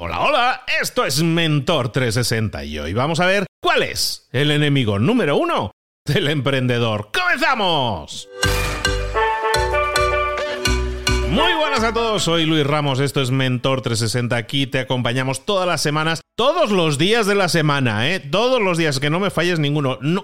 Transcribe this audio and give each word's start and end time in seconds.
Hola, 0.00 0.20
hola, 0.20 0.62
esto 0.80 1.04
es 1.04 1.24
Mentor 1.24 1.88
360 1.90 2.64
y 2.66 2.78
hoy 2.78 2.92
vamos 2.94 3.18
a 3.18 3.26
ver 3.26 3.46
cuál 3.60 3.82
es 3.82 4.28
el 4.30 4.52
enemigo 4.52 5.00
número 5.00 5.36
uno 5.36 5.72
del 6.06 6.28
emprendedor. 6.28 7.10
¡Comenzamos! 7.12 8.28
Muy 11.30 11.52
buenas 11.54 11.82
a 11.82 11.92
todos, 11.92 12.22
soy 12.22 12.46
Luis 12.46 12.64
Ramos, 12.64 13.00
esto 13.00 13.20
es 13.20 13.32
Mentor 13.32 13.82
360, 13.82 14.36
aquí 14.36 14.68
te 14.68 14.78
acompañamos 14.78 15.44
todas 15.44 15.66
las 15.66 15.80
semanas, 15.80 16.20
todos 16.36 16.70
los 16.70 16.96
días 16.96 17.26
de 17.26 17.34
la 17.34 17.48
semana, 17.48 18.08
¿eh? 18.08 18.20
Todos 18.20 18.62
los 18.62 18.78
días, 18.78 19.00
que 19.00 19.10
no 19.10 19.18
me 19.18 19.30
falles 19.30 19.58
ninguno. 19.58 19.98
No, 20.00 20.22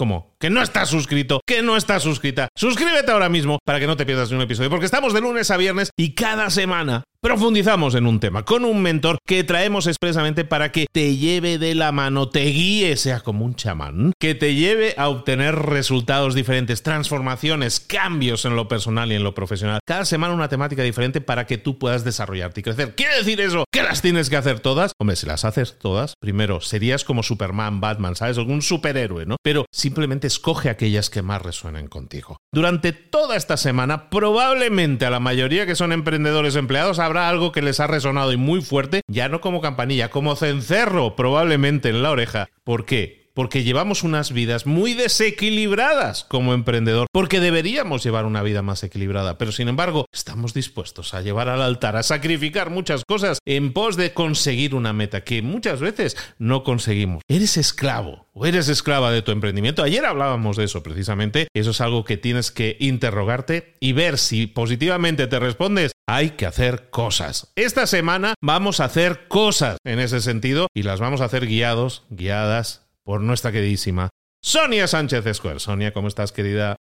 ¿Cómo? 0.00 0.34
Que 0.40 0.48
no 0.48 0.62
estás 0.62 0.88
suscrito, 0.88 1.42
que 1.46 1.60
no 1.60 1.76
estás 1.76 2.02
suscrita. 2.02 2.48
Suscríbete 2.56 3.12
ahora 3.12 3.28
mismo 3.28 3.58
para 3.66 3.78
que 3.78 3.86
no 3.86 3.98
te 3.98 4.06
pierdas 4.06 4.30
ni 4.30 4.36
un 4.36 4.40
episodio, 4.40 4.70
porque 4.70 4.86
estamos 4.86 5.12
de 5.12 5.20
lunes 5.20 5.50
a 5.50 5.58
viernes 5.58 5.90
y 5.94 6.14
cada 6.14 6.48
semana 6.48 7.04
profundizamos 7.22 7.94
en 7.94 8.06
un 8.06 8.18
tema 8.18 8.46
con 8.46 8.64
un 8.64 8.80
mentor 8.80 9.18
que 9.26 9.44
traemos 9.44 9.86
expresamente 9.86 10.46
para 10.46 10.72
que 10.72 10.86
te 10.90 11.16
lleve 11.16 11.58
de 11.58 11.74
la 11.74 11.92
mano, 11.92 12.30
te 12.30 12.44
guíe, 12.44 12.96
sea 12.96 13.20
como 13.20 13.44
un 13.44 13.54
chamán, 13.56 14.14
que 14.18 14.34
te 14.34 14.54
lleve 14.54 14.94
a 14.96 15.10
obtener 15.10 15.54
resultados 15.54 16.34
diferentes, 16.34 16.82
transformaciones, 16.82 17.78
cambios 17.78 18.46
en 18.46 18.56
lo 18.56 18.68
personal 18.68 19.12
y 19.12 19.16
en 19.16 19.22
lo 19.22 19.34
profesional. 19.34 19.80
Cada 19.86 20.06
semana 20.06 20.32
una 20.32 20.48
temática 20.48 20.82
diferente 20.82 21.20
para 21.20 21.46
que 21.46 21.58
tú 21.58 21.78
puedas 21.78 22.04
desarrollarte 22.04 22.60
y 22.60 22.62
crecer. 22.62 22.94
¿Quiere 22.94 23.18
decir 23.18 23.38
eso? 23.42 23.64
¿Que 23.70 23.82
las 23.82 24.00
tienes 24.00 24.30
que 24.30 24.36
hacer 24.36 24.60
todas? 24.60 24.92
Hombre, 24.98 25.16
si 25.16 25.26
las 25.26 25.44
haces 25.44 25.78
todas, 25.78 26.14
primero 26.20 26.62
serías 26.62 27.04
como 27.04 27.22
Superman, 27.22 27.82
Batman, 27.82 28.16
¿sabes? 28.16 28.38
Algún 28.38 28.62
superhéroe, 28.62 29.26
¿no? 29.26 29.36
Pero 29.42 29.66
simplemente 29.90 30.28
escoge 30.28 30.70
aquellas 30.70 31.10
que 31.10 31.20
más 31.20 31.42
resuenen 31.42 31.88
contigo. 31.88 32.36
Durante 32.52 32.92
toda 32.92 33.34
esta 33.34 33.56
semana, 33.56 34.08
probablemente 34.08 35.04
a 35.04 35.10
la 35.10 35.18
mayoría 35.18 35.66
que 35.66 35.74
son 35.74 35.92
emprendedores 35.92 36.54
empleados, 36.54 37.00
habrá 37.00 37.28
algo 37.28 37.50
que 37.50 37.60
les 37.60 37.80
ha 37.80 37.88
resonado 37.88 38.30
y 38.32 38.36
muy 38.36 38.62
fuerte, 38.62 39.00
ya 39.08 39.28
no 39.28 39.40
como 39.40 39.60
campanilla, 39.60 40.08
como 40.08 40.36
cencerro 40.36 41.16
probablemente 41.16 41.88
en 41.88 42.04
la 42.04 42.12
oreja. 42.12 42.50
¿Por 42.62 42.86
qué? 42.86 43.19
Porque 43.40 43.64
llevamos 43.64 44.02
unas 44.02 44.32
vidas 44.32 44.66
muy 44.66 44.92
desequilibradas 44.92 46.24
como 46.24 46.52
emprendedor, 46.52 47.06
porque 47.10 47.40
deberíamos 47.40 48.04
llevar 48.04 48.26
una 48.26 48.42
vida 48.42 48.60
más 48.60 48.84
equilibrada, 48.84 49.38
pero 49.38 49.50
sin 49.50 49.68
embargo 49.68 50.04
estamos 50.12 50.52
dispuestos 50.52 51.14
a 51.14 51.22
llevar 51.22 51.48
al 51.48 51.62
altar, 51.62 51.96
a 51.96 52.02
sacrificar 52.02 52.68
muchas 52.68 53.02
cosas 53.08 53.38
en 53.46 53.72
pos 53.72 53.96
de 53.96 54.12
conseguir 54.12 54.74
una 54.74 54.92
meta 54.92 55.24
que 55.24 55.40
muchas 55.40 55.80
veces 55.80 56.18
no 56.38 56.64
conseguimos. 56.64 57.22
Eres 57.28 57.56
esclavo 57.56 58.26
o 58.34 58.44
eres 58.44 58.68
esclava 58.68 59.10
de 59.10 59.22
tu 59.22 59.32
emprendimiento. 59.32 59.82
Ayer 59.82 60.04
hablábamos 60.04 60.58
de 60.58 60.64
eso 60.64 60.82
precisamente, 60.82 61.48
eso 61.54 61.70
es 61.70 61.80
algo 61.80 62.04
que 62.04 62.18
tienes 62.18 62.50
que 62.50 62.76
interrogarte 62.78 63.74
y 63.80 63.94
ver 63.94 64.18
si 64.18 64.48
positivamente 64.48 65.28
te 65.28 65.40
respondes. 65.40 65.92
Hay 66.06 66.32
que 66.32 66.44
hacer 66.44 66.90
cosas. 66.90 67.52
Esta 67.56 67.86
semana 67.86 68.34
vamos 68.42 68.80
a 68.80 68.84
hacer 68.84 69.28
cosas 69.28 69.78
en 69.86 69.98
ese 69.98 70.20
sentido 70.20 70.66
y 70.74 70.82
las 70.82 71.00
vamos 71.00 71.22
a 71.22 71.24
hacer 71.24 71.46
guiados, 71.46 72.04
guiadas 72.10 72.89
por 73.04 73.20
nuestra 73.20 73.52
queridísima 73.52 74.10
Sonia 74.42 74.86
Sánchez 74.86 75.26
Escuer. 75.26 75.60
Sonia, 75.60 75.92
¿cómo 75.92 76.08
estás, 76.08 76.32
querida? 76.32 76.76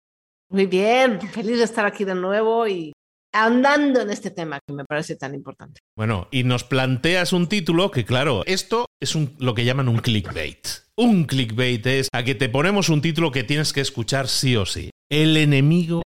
Muy 0.50 0.66
bien, 0.66 1.22
feliz 1.22 1.58
de 1.58 1.64
estar 1.64 1.86
aquí 1.86 2.06
de 2.06 2.16
nuevo 2.16 2.68
y 2.68 2.94
andando 3.34 4.02
en 4.02 4.10
este 4.10 4.32
tema 4.32 4.60
que 4.66 4.74
me 4.74 4.86
parece 4.86 5.16
tan 5.16 5.36
importante. 5.36 5.80
Bueno, 5.96 6.28
y 6.32 6.44
nos 6.44 6.64
planteas 6.64 7.34
un 7.34 7.48
título 7.48 7.92
que, 7.92 8.06
claro, 8.06 8.44
esto 8.46 8.88
es 9.00 9.14
un, 9.16 9.36
lo 9.40 9.54
que 9.54 9.66
llaman 9.66 9.88
un 9.88 10.00
clickbait. 10.00 10.68
Un 10.96 11.26
clickbait 11.26 11.86
es 11.86 12.08
a 12.14 12.24
que 12.24 12.36
te 12.36 12.50
ponemos 12.50 12.90
un 12.90 13.02
título 13.02 13.32
que 13.32 13.44
tienes 13.44 13.74
que 13.74 13.82
escuchar 13.82 14.28
sí 14.28 14.56
o 14.56 14.66
sí. 14.66 14.90
El 15.10 15.38
enemigo 15.38 16.02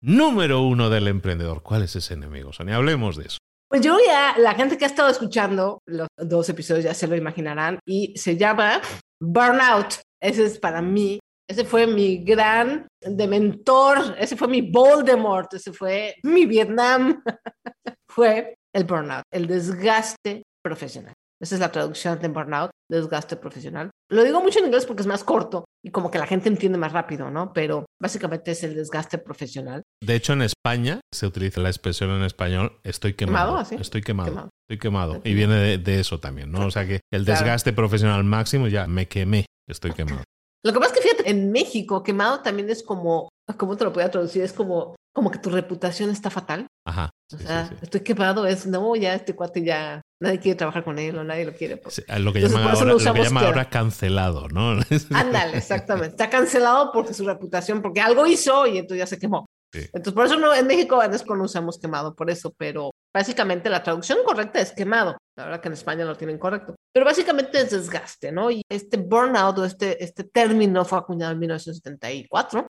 número 0.00 0.62
uno 0.62 0.90
del 0.90 1.08
emprendedor. 1.08 1.62
¿Cuál 1.62 1.82
es 1.82 1.96
ese 1.96 2.14
enemigo, 2.14 2.52
Sonia? 2.52 2.76
Hablemos 2.76 3.16
de 3.16 3.24
eso. 3.26 3.38
Pues 3.68 3.82
yo 3.82 3.98
ya, 4.06 4.36
la 4.38 4.54
gente 4.54 4.78
que 4.78 4.84
ha 4.84 4.88
estado 4.88 5.10
escuchando 5.10 5.80
los 5.86 6.08
dos 6.16 6.48
episodios 6.48 6.84
ya 6.84 6.94
se 6.94 7.06
lo 7.06 7.16
imaginarán 7.16 7.78
y 7.84 8.16
se 8.16 8.36
llama 8.36 8.80
Burnout, 9.20 10.00
ese 10.22 10.44
es 10.44 10.58
para 10.58 10.82
mí, 10.82 11.18
ese 11.48 11.64
fue 11.64 11.86
mi 11.86 12.24
gran 12.24 12.86
de 13.00 13.26
mentor, 13.26 14.16
ese 14.18 14.36
fue 14.36 14.48
mi 14.48 14.60
Voldemort, 14.70 15.52
ese 15.54 15.72
fue 15.72 16.14
mi 16.22 16.46
Vietnam, 16.46 17.22
fue 18.08 18.54
el 18.74 18.84
burnout, 18.84 19.22
el 19.32 19.46
desgaste 19.46 20.42
profesional. 20.62 21.14
Esa 21.40 21.54
es 21.54 21.60
la 21.60 21.70
traducción 21.70 22.18
de 22.18 22.28
burnout, 22.28 22.70
desgaste 22.90 23.36
profesional. 23.36 23.90
Lo 24.10 24.24
digo 24.24 24.40
mucho 24.40 24.58
en 24.58 24.66
inglés 24.66 24.86
porque 24.86 25.02
es 25.02 25.06
más 25.06 25.22
corto 25.22 25.64
y 25.84 25.90
como 25.90 26.10
que 26.10 26.18
la 26.18 26.26
gente 26.26 26.48
entiende 26.48 26.78
más 26.78 26.92
rápido, 26.92 27.30
¿no? 27.30 27.52
Pero 27.52 27.86
básicamente 28.00 28.52
es 28.52 28.64
el 28.64 28.74
desgaste 28.74 29.18
profesional. 29.18 29.82
De 30.02 30.14
hecho, 30.14 30.32
en 30.32 30.42
España 30.42 31.00
se 31.12 31.26
utiliza 31.26 31.60
la 31.60 31.68
expresión 31.68 32.10
en 32.10 32.22
español 32.22 32.80
estoy 32.82 33.14
quemado. 33.14 33.60
Estoy 33.60 34.02
quemado. 34.02 34.48
Estoy 34.68 34.78
quemado. 34.78 35.20
Y 35.24 35.34
viene 35.34 35.78
de, 35.78 36.00
eso 36.00 36.18
también, 36.18 36.50
¿no? 36.50 36.66
O 36.66 36.70
sea 36.70 36.86
que 36.86 37.00
el 37.12 37.24
desgaste 37.24 37.72
profesional 37.72 38.24
máximo 38.24 38.66
ya 38.66 38.86
me 38.86 39.06
quemé, 39.06 39.46
estoy 39.68 39.92
quemado. 39.94 40.24
Lo 40.64 40.72
que 40.72 40.80
pasa 40.80 40.94
es 40.94 41.00
que 41.00 41.08
fíjate, 41.08 41.30
en 41.30 41.52
México, 41.52 42.02
quemado 42.02 42.40
también 42.40 42.68
es 42.68 42.82
como, 42.82 43.28
¿cómo 43.56 43.76
te 43.76 43.84
lo 43.84 43.92
puedo 43.92 44.10
traducir? 44.10 44.42
Es 44.42 44.52
como, 44.52 44.96
como 45.14 45.30
que 45.30 45.38
tu 45.38 45.50
reputación 45.50 46.10
está 46.10 46.30
fatal. 46.30 46.66
Ajá. 46.86 47.10
o 47.32 47.38
sea, 47.38 47.70
estoy 47.82 48.00
quemado, 48.00 48.46
es, 48.46 48.66
no, 48.66 48.96
ya 48.96 49.14
este 49.14 49.34
cuate 49.34 49.62
ya, 49.62 50.00
nadie 50.20 50.40
quiere 50.40 50.56
trabajar 50.56 50.84
con 50.84 50.98
él 50.98 51.16
o 51.18 51.24
nadie 51.24 51.44
lo 51.44 51.52
quiere. 51.52 51.76
Pues. 51.76 52.04
lo 52.18 52.32
que 52.32 52.40
llaman, 52.40 52.62
ahora, 52.62 52.84
lo 52.84 52.98
que 52.98 53.22
llama 53.22 53.40
ahora, 53.40 53.70
cancelado, 53.70 54.48
¿no? 54.48 54.80
Ándale, 55.14 55.58
exactamente. 55.58 56.10
Está 56.10 56.30
cancelado 56.30 56.90
porque 56.92 57.14
su 57.14 57.26
reputación, 57.26 57.82
porque 57.82 58.00
algo 58.00 58.26
hizo 58.26 58.66
y 58.66 58.78
entonces 58.78 58.98
ya 58.98 59.06
se 59.06 59.18
quemó. 59.18 59.46
Entonces, 59.72 60.14
por 60.14 60.24
eso 60.24 60.38
no, 60.38 60.54
en 60.54 60.66
México 60.66 60.96
veces 60.98 61.26
no 61.26 61.44
usamos 61.44 61.78
quemado, 61.78 62.14
por 62.14 62.30
eso, 62.30 62.54
pero 62.56 62.90
básicamente 63.14 63.68
la 63.68 63.82
traducción 63.82 64.18
correcta 64.24 64.60
es 64.60 64.72
quemado. 64.72 65.18
La 65.36 65.44
verdad 65.44 65.60
que 65.60 65.68
en 65.68 65.74
España 65.74 66.04
lo 66.04 66.16
tienen 66.16 66.38
correcto. 66.38 66.74
Pero 66.92 67.04
básicamente 67.04 67.60
es 67.60 67.70
desgaste, 67.70 68.32
¿no? 68.32 68.50
Y 68.50 68.62
este 68.70 68.96
burnout 68.96 69.58
o 69.58 69.64
este, 69.64 70.02
este 70.02 70.24
término 70.24 70.84
fue 70.84 70.98
acuñado 70.98 71.32
en 71.32 71.38
1974 71.40 72.66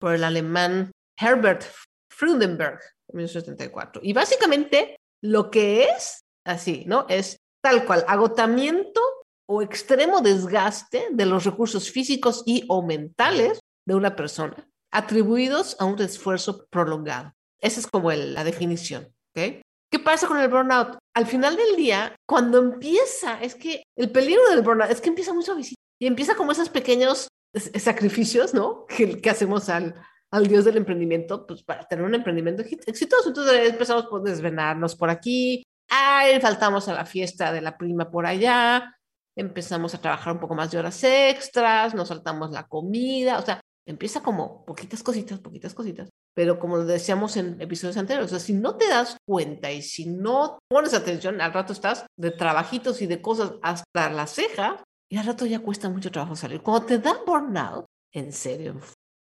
por 0.00 0.14
el 0.14 0.24
alemán 0.24 0.90
Herbert 1.18 1.64
Freudenberg, 2.12 2.80
en 3.08 3.16
1974. 3.16 4.02
Y 4.04 4.12
básicamente 4.12 4.96
lo 5.22 5.50
que 5.50 5.84
es 5.84 6.20
así, 6.52 6.84
¿no? 6.86 7.06
Es 7.08 7.36
tal 7.62 7.84
cual, 7.84 8.04
agotamiento 8.08 9.00
o 9.46 9.62
extremo 9.62 10.20
desgaste 10.20 11.08
de 11.10 11.26
los 11.26 11.44
recursos 11.44 11.90
físicos 11.90 12.42
y 12.46 12.64
o 12.68 12.82
mentales 12.82 13.60
de 13.86 13.94
una 13.94 14.14
persona 14.14 14.70
atribuidos 14.92 15.76
a 15.78 15.84
un 15.84 16.00
esfuerzo 16.00 16.66
prolongado. 16.70 17.32
Esa 17.60 17.80
es 17.80 17.86
como 17.86 18.10
la 18.12 18.44
definición. 18.44 19.08
¿okay? 19.30 19.62
¿Qué 19.90 19.98
pasa 19.98 20.26
con 20.26 20.38
el 20.38 20.48
burnout? 20.48 20.98
Al 21.14 21.26
final 21.26 21.56
del 21.56 21.76
día, 21.76 22.14
cuando 22.26 22.58
empieza, 22.58 23.40
es 23.40 23.54
que 23.54 23.82
el 23.96 24.10
peligro 24.10 24.42
del 24.50 24.62
burnout 24.62 24.90
es 24.90 25.00
que 25.00 25.08
empieza 25.08 25.32
muy 25.32 25.42
suavecito 25.42 25.80
y 26.00 26.06
empieza 26.06 26.34
como 26.34 26.52
esos 26.52 26.68
pequeños 26.68 27.28
sacrificios, 27.54 28.54
¿no? 28.54 28.86
Que, 29.22 29.30
hacemos 29.30 29.68
al, 29.68 29.94
al 30.30 30.46
dios 30.46 30.64
del 30.64 30.76
emprendimiento, 30.76 31.46
pues 31.46 31.62
para 31.62 31.86
tener 31.86 32.04
un 32.04 32.14
emprendimiento 32.14 32.62
exitoso. 32.62 33.28
Entonces 33.28 33.68
empezamos 33.68 34.06
por 34.06 34.22
desvenarnos 34.22 34.96
por 34.96 35.10
aquí, 35.10 35.64
ay, 35.90 36.40
faltamos 36.40 36.88
a 36.88 36.94
la 36.94 37.04
fiesta 37.04 37.52
de 37.52 37.60
la 37.60 37.76
prima 37.76 38.10
por 38.10 38.26
allá, 38.26 38.96
empezamos 39.36 39.94
a 39.94 40.00
trabajar 40.00 40.32
un 40.32 40.40
poco 40.40 40.54
más 40.54 40.70
de 40.70 40.78
horas 40.78 41.02
extras, 41.04 41.94
nos 41.94 42.08
saltamos 42.08 42.50
la 42.50 42.66
comida, 42.66 43.38
o 43.38 43.42
sea, 43.42 43.60
empieza 43.86 44.22
como 44.22 44.64
poquitas 44.64 45.02
cositas, 45.02 45.40
poquitas 45.40 45.74
cositas. 45.74 46.08
Pero 46.34 46.58
como 46.58 46.76
lo 46.76 46.84
decíamos 46.84 47.36
en 47.36 47.60
episodios 47.60 47.96
anteriores, 47.96 48.32
o 48.32 48.36
sea, 48.36 48.44
si 48.44 48.52
no 48.52 48.76
te 48.76 48.88
das 48.88 49.16
cuenta 49.26 49.72
y 49.72 49.82
si 49.82 50.06
no 50.06 50.58
pones 50.68 50.94
atención, 50.94 51.40
al 51.40 51.52
rato 51.52 51.72
estás 51.72 52.06
de 52.16 52.30
trabajitos 52.30 53.02
y 53.02 53.06
de 53.06 53.20
cosas 53.20 53.54
hasta 53.62 54.10
la 54.10 54.26
ceja 54.26 54.82
y 55.10 55.16
al 55.16 55.26
rato 55.26 55.44
ya 55.44 55.58
cuesta 55.58 55.88
mucho 55.88 56.10
trabajo 56.12 56.36
salir. 56.36 56.62
Cuando 56.62 56.86
te 56.86 56.98
da 56.98 57.16
burnout, 57.26 57.86
en 58.12 58.32
serio, 58.32 58.80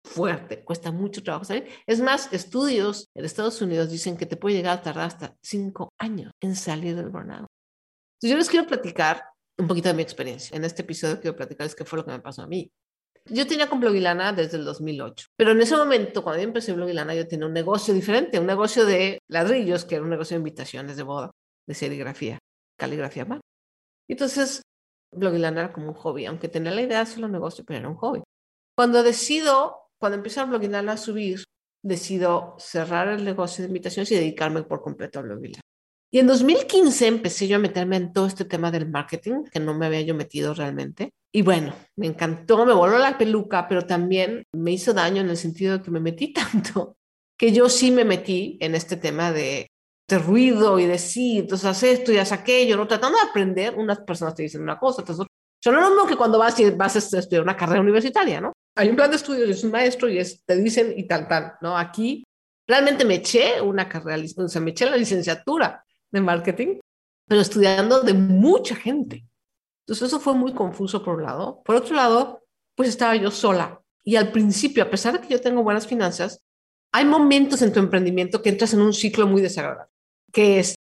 fuerte, 0.08 0.64
cuesta 0.64 0.92
mucho 0.92 1.22
trabajo 1.22 1.46
salir. 1.46 1.68
Es 1.86 2.00
más, 2.00 2.32
estudios 2.34 3.10
en 3.16 3.26
Estados 3.26 3.62
Unidos 3.62 3.90
dicen 3.90 4.18
que 4.18 4.26
te 4.26 4.38
puede 4.38 4.56
llegar 4.56 4.78
a 4.78 4.82
tardar 4.82 5.08
hasta 5.08 5.36
cinco 5.42 5.90
años 6.00 6.32
en 6.42 6.56
salir 6.56 6.96
del 6.96 7.10
burnout. 7.10 7.48
Entonces, 8.16 8.32
yo 8.32 8.38
les 8.38 8.50
quiero 8.50 8.66
platicar 8.66 9.24
un 9.58 9.68
poquito 9.68 9.90
de 9.90 9.96
mi 9.96 10.02
experiencia. 10.02 10.56
En 10.56 10.64
este 10.64 10.82
episodio 10.82 11.20
quiero 11.20 11.36
platicarles 11.36 11.76
qué 11.76 11.86
fue 11.86 11.98
lo 11.98 12.06
que 12.06 12.12
me 12.12 12.20
pasó 12.20 12.44
a 12.44 12.48
mí. 12.48 12.72
Yo 13.30 13.46
tenía 13.46 13.68
con 13.68 13.80
Blogilana 13.80 14.32
desde 14.32 14.58
el 14.58 14.64
2008, 14.64 15.28
pero 15.36 15.52
en 15.52 15.62
ese 15.62 15.76
momento, 15.76 16.24
cuando 16.24 16.42
yo 16.42 16.48
empecé 16.48 16.72
Blogilana, 16.72 17.14
yo 17.14 17.28
tenía 17.28 17.46
un 17.46 17.54
negocio 17.54 17.94
diferente, 17.94 18.40
un 18.40 18.46
negocio 18.46 18.86
de 18.86 19.20
ladrillos, 19.28 19.84
que 19.84 19.96
era 19.96 20.04
un 20.04 20.10
negocio 20.10 20.36
de 20.36 20.40
invitaciones 20.40 20.96
de 20.96 21.04
boda, 21.04 21.32
de 21.68 21.74
serigrafía, 21.74 22.40
caligrafía 22.80 23.26
más. 23.26 23.42
Entonces, 24.08 24.62
Blogilana 25.12 25.62
era 25.62 25.74
como 25.74 25.90
un 25.90 25.94
hobby, 25.94 26.26
aunque 26.26 26.48
tenía 26.48 26.72
la 26.72 26.82
idea 26.82 26.98
de 26.98 27.04
hacerlo 27.04 27.26
un 27.26 27.34
negocio, 27.34 27.66
pero 27.66 27.80
era 27.80 27.90
un 27.90 27.96
hobby. 27.96 28.24
Cuando 28.78 29.04
decido, 29.04 29.87
cuando 30.00 30.18
empiezo 30.18 30.42
a 30.42 30.46
Blogilana 30.46 30.94
a 30.94 30.98
subir, 30.98 31.44
decido 31.84 32.56
cerrar 32.60 33.08
el 33.08 33.24
negocio 33.24 33.64
de 33.64 33.70
invitaciones 33.70 34.12
y 34.12 34.16
dedicarme 34.16 34.64
por 34.64 34.82
completo 34.82 35.20
a 35.20 35.24
Blogilana. 35.24 35.62
Y 36.10 36.20
en 36.20 36.28
2015 36.28 37.08
empecé 37.08 37.48
yo 37.48 37.58
a 37.58 37.60
meterme 37.60 37.98
en 37.98 38.14
todo 38.14 38.28
este 38.28 38.46
tema 38.46 38.72
del 38.72 38.90
marketing, 38.90 39.44
que 39.52 39.60
no 39.60 39.74
me 39.74 39.86
había 39.86 40.02
yo 40.02 40.16
metido 40.16 40.54
realmente. 40.54 41.12
Y 41.34 41.42
bueno, 41.42 41.74
me 41.98 42.08
encantó, 42.08 42.66
me 42.66 42.74
voló 42.74 42.98
la 42.98 43.18
peluca, 43.18 43.68
pero 43.68 43.86
también 43.86 44.44
me 44.54 44.72
hizo 44.72 44.94
daño 44.94 45.22
en 45.22 45.30
el 45.30 45.38
sentido 45.38 45.78
de 45.78 45.84
que 45.84 45.92
me 45.92 46.00
metí 46.00 46.34
tanto 46.34 46.96
que 47.38 47.52
yo 47.52 47.70
sí 47.70 47.92
me 47.92 48.04
metí 48.04 48.58
en 48.62 48.74
este 48.74 48.98
tema 48.98 49.32
de 49.32 49.68
de 50.08 50.20
ruido 50.20 50.80
y 50.80 50.86
de 50.86 50.98
sí, 50.98 51.40
entonces 51.40 51.66
haz 51.66 51.84
esto 51.84 52.12
y 52.14 52.18
haz 52.18 52.32
aquello, 52.32 52.78
¿no? 52.78 52.88
Tratando 52.88 53.18
de 53.18 53.30
aprender, 53.30 53.76
unas 53.76 54.00
personas 54.00 54.36
te 54.36 54.44
dicen 54.44 54.62
una 54.62 54.80
cosa, 54.80 55.02
otras 55.02 55.20
es 55.72 55.84
lo 55.84 55.90
mismo 55.90 56.08
que 56.08 56.16
cuando 56.16 56.40
vas 56.40 56.60
y 56.60 56.70
vas 56.72 56.96
a 56.96 57.20
estudiar 57.20 57.42
una 57.42 57.58
carrera 57.58 57.82
universitaria, 57.82 58.42
¿no? 58.42 58.54
Hay 58.76 58.90
un 58.90 58.96
plan 58.96 59.10
de 59.10 59.18
estudios, 59.18 59.50
es 59.50 59.64
un 59.64 59.72
maestro 59.72 60.08
y 60.10 60.20
es, 60.20 60.44
te 60.46 60.56
dicen 60.56 60.94
y 60.96 61.08
tal, 61.08 61.28
tal, 61.28 61.54
¿no? 61.62 61.78
Aquí 61.78 62.24
realmente 62.68 63.06
me 63.06 63.16
eché 63.16 63.62
una 63.62 63.90
carrera, 63.90 64.24
o 64.38 64.48
sea, 64.48 64.62
me 64.62 64.72
eché 64.72 64.90
la 64.90 64.98
licenciatura 64.98 65.84
de 66.12 66.22
marketing, 66.22 66.80
pero 67.28 67.42
estudiando 67.42 68.02
de 68.02 68.14
mucha 68.14 68.76
gente. 68.76 69.26
Entonces 69.86 70.08
eso 70.08 70.20
fue 70.20 70.34
muy 70.34 70.54
confuso 70.54 71.04
por 71.04 71.16
un 71.16 71.24
lado. 71.24 71.62
Por 71.64 71.76
otro 71.76 71.96
lado, 71.96 72.44
pues 72.76 72.90
estaba 72.90 73.16
yo 73.16 73.32
sola. 73.32 73.82
Y 74.04 74.16
al 74.16 74.32
principio, 74.32 74.84
a 74.84 74.90
pesar 74.90 75.14
de 75.14 75.22
que 75.26 75.34
yo 75.34 75.42
tengo 75.42 75.64
buenas 75.64 75.88
finanzas, 75.88 76.42
hay 76.94 77.06
momentos 77.06 77.62
en 77.62 77.74
tu 77.74 77.80
emprendimiento 77.80 78.42
que 78.42 78.50
entras 78.50 78.74
en 78.74 78.82
un 78.82 78.94
ciclo 78.94 79.28
muy 79.28 79.42
desagradable 79.42 79.90
que 80.32 80.60
es, 80.60 80.76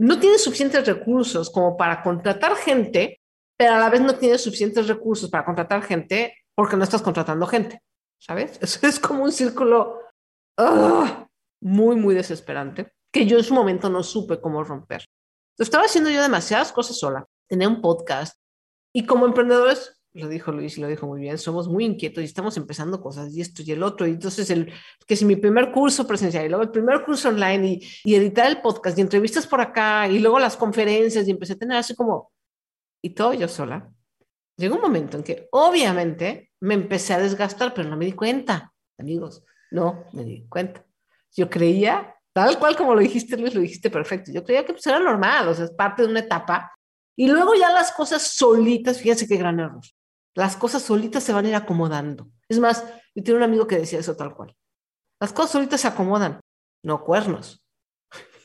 no 0.00 0.18
tienes 0.18 0.42
suficientes 0.42 0.86
recursos 0.86 1.50
como 1.50 1.76
para 1.76 2.02
contratar 2.02 2.56
gente, 2.56 3.20
pero 3.58 3.74
a 3.74 3.78
la 3.78 3.90
vez 3.90 4.00
no 4.00 4.14
tienes 4.14 4.42
suficientes 4.42 4.86
recursos 4.86 5.28
para 5.28 5.44
contratar 5.44 5.82
gente 5.82 6.34
porque 6.54 6.76
no 6.76 6.84
estás 6.84 7.02
contratando 7.02 7.46
gente, 7.46 7.82
¿sabes? 8.18 8.58
Eso 8.62 8.86
es 8.86 9.00
como 9.00 9.24
un 9.24 9.32
círculo 9.32 10.00
ah, 10.56 11.26
muy, 11.60 11.96
muy 11.96 12.14
desesperante 12.14 12.92
que 13.12 13.26
yo 13.26 13.36
en 13.36 13.44
su 13.44 13.54
momento 13.54 13.90
no 13.90 14.02
supe 14.02 14.40
cómo 14.40 14.62
romper. 14.62 15.04
Estaba 15.58 15.84
haciendo 15.84 16.10
yo 16.10 16.22
demasiadas 16.22 16.72
cosas 16.72 16.98
sola. 16.98 17.26
Tenía 17.48 17.68
un 17.68 17.80
podcast 17.80 18.38
y 18.94 19.06
como 19.06 19.26
emprendedores 19.26 19.98
lo 20.12 20.28
dijo 20.28 20.52
Luis 20.52 20.76
y 20.78 20.80
lo 20.80 20.88
dijo 20.88 21.06
muy 21.06 21.20
bien, 21.20 21.38
somos 21.38 21.68
muy 21.68 21.84
inquietos 21.84 22.22
y 22.22 22.26
estamos 22.26 22.56
empezando 22.56 23.00
cosas 23.00 23.32
y 23.34 23.40
esto 23.40 23.62
y 23.62 23.72
el 23.72 23.82
otro. 23.82 24.06
Y 24.06 24.10
entonces, 24.10 24.50
el, 24.50 24.72
que 25.06 25.16
si 25.16 25.24
mi 25.24 25.36
primer 25.36 25.70
curso 25.70 26.06
presencial 26.06 26.46
y 26.46 26.48
luego 26.48 26.64
el 26.64 26.70
primer 26.70 27.04
curso 27.04 27.28
online 27.28 27.68
y, 27.68 27.88
y, 28.04 28.14
editar 28.14 28.46
el 28.46 28.60
podcast 28.60 28.98
y 28.98 29.02
entrevistas 29.02 29.46
por 29.46 29.60
acá 29.60 30.08
y 30.08 30.18
luego 30.18 30.38
las 30.38 30.56
conferencias 30.56 31.26
y 31.28 31.30
empecé 31.30 31.52
a 31.52 31.58
tener 31.58 31.76
así 31.76 31.94
como, 31.94 32.32
y 33.02 33.10
todo 33.10 33.34
yo 33.34 33.48
sola. 33.48 33.90
Llegó 34.56 34.76
un 34.76 34.82
momento 34.82 35.16
en 35.16 35.22
que 35.22 35.48
obviamente 35.52 36.50
me 36.60 36.74
empecé 36.74 37.14
a 37.14 37.18
desgastar, 37.18 37.72
pero 37.74 37.88
no 37.88 37.96
me 37.96 38.06
di 38.06 38.12
cuenta, 38.12 38.72
amigos, 38.98 39.44
no 39.70 40.04
me 40.12 40.24
di 40.24 40.46
cuenta. 40.48 40.84
Yo 41.36 41.48
creía, 41.48 42.16
tal 42.32 42.58
cual 42.58 42.76
como 42.76 42.94
lo 42.94 43.00
dijiste 43.00 43.36
Luis, 43.36 43.54
lo 43.54 43.60
dijiste 43.60 43.90
perfecto, 43.90 44.32
yo 44.32 44.42
creía 44.44 44.64
que 44.64 44.72
pues 44.72 44.86
era 44.86 44.98
normal, 44.98 45.48
o 45.48 45.54
sea, 45.54 45.66
es 45.66 45.70
parte 45.70 46.02
de 46.02 46.08
una 46.08 46.20
etapa. 46.20 46.72
Y 47.16 47.28
luego 47.28 47.54
ya 47.54 47.72
las 47.72 47.92
cosas 47.92 48.22
solitas, 48.22 48.98
fíjense 48.98 49.28
qué 49.28 49.36
gran 49.36 49.60
error 49.60 49.82
las 50.38 50.56
cosas 50.56 50.82
solitas 50.82 51.24
se 51.24 51.32
van 51.32 51.46
a 51.46 51.48
ir 51.48 51.54
acomodando. 51.56 52.30
Es 52.48 52.60
más, 52.60 52.84
yo 53.12 53.24
tengo 53.24 53.38
un 53.38 53.42
amigo 53.42 53.66
que 53.66 53.76
decía 53.76 53.98
eso 53.98 54.14
tal 54.16 54.36
cual. 54.36 54.54
Las 55.20 55.32
cosas 55.32 55.50
solitas 55.50 55.80
se 55.80 55.88
acomodan, 55.88 56.40
no 56.84 57.02
cuernos. 57.02 57.66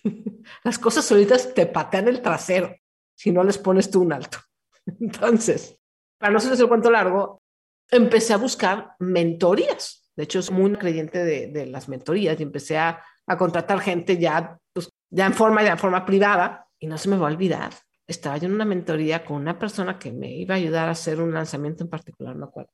Las 0.64 0.80
cosas 0.80 1.06
solitas 1.06 1.54
te 1.54 1.68
patean 1.68 2.08
el 2.08 2.24
trasero 2.24 2.76
si 3.24 3.32
no 3.32 3.42
les 3.42 3.58
pones 3.58 3.90
tú 3.90 4.02
un 4.02 4.12
alto. 4.12 4.38
Entonces, 5.00 5.78
para 6.20 6.34
no 6.34 6.42
ser 6.42 6.60
el 6.60 6.68
cuento 6.68 6.92
largo, 6.92 7.42
empecé 7.90 8.34
a 8.34 8.38
buscar 8.38 8.96
mentorías. 9.00 10.12
De 10.14 10.24
hecho, 10.24 10.42
soy 10.42 10.56
muy 10.56 10.74
creyente 10.74 11.24
de, 11.24 11.66
las 11.68 11.88
mentorías 11.88 12.38
y 12.38 12.44
empecé 12.44 12.78
a, 12.78 13.02
contratar 13.38 13.80
gente 13.80 14.18
ya, 14.18 14.60
pues, 14.74 14.90
ya 15.10 15.26
en 15.26 15.34
forma, 15.34 15.64
ya 15.64 15.72
en 15.72 15.80
forma 15.80 16.06
privada 16.06 16.68
y 16.78 16.88
no 16.88 16.98
se 16.98 17.08
me 17.08 17.16
va 17.16 17.30
a 17.30 17.32
olvidar 17.32 17.72
estaba 18.06 18.36
yo 18.36 18.48
en 18.48 18.56
una 18.56 18.66
mentoría 18.66 19.24
con 19.24 19.38
una 19.38 19.58
persona 19.58 19.98
que 19.98 20.12
me 20.12 20.30
iba 20.30 20.56
a 20.56 20.58
ayudar 20.58 20.90
a 20.90 20.92
hacer 20.92 21.22
un 21.22 21.34
lanzamiento 21.34 21.86
en 21.86 21.90
particular, 21.90 22.36
no 22.36 22.48
acuerdo. 22.48 22.74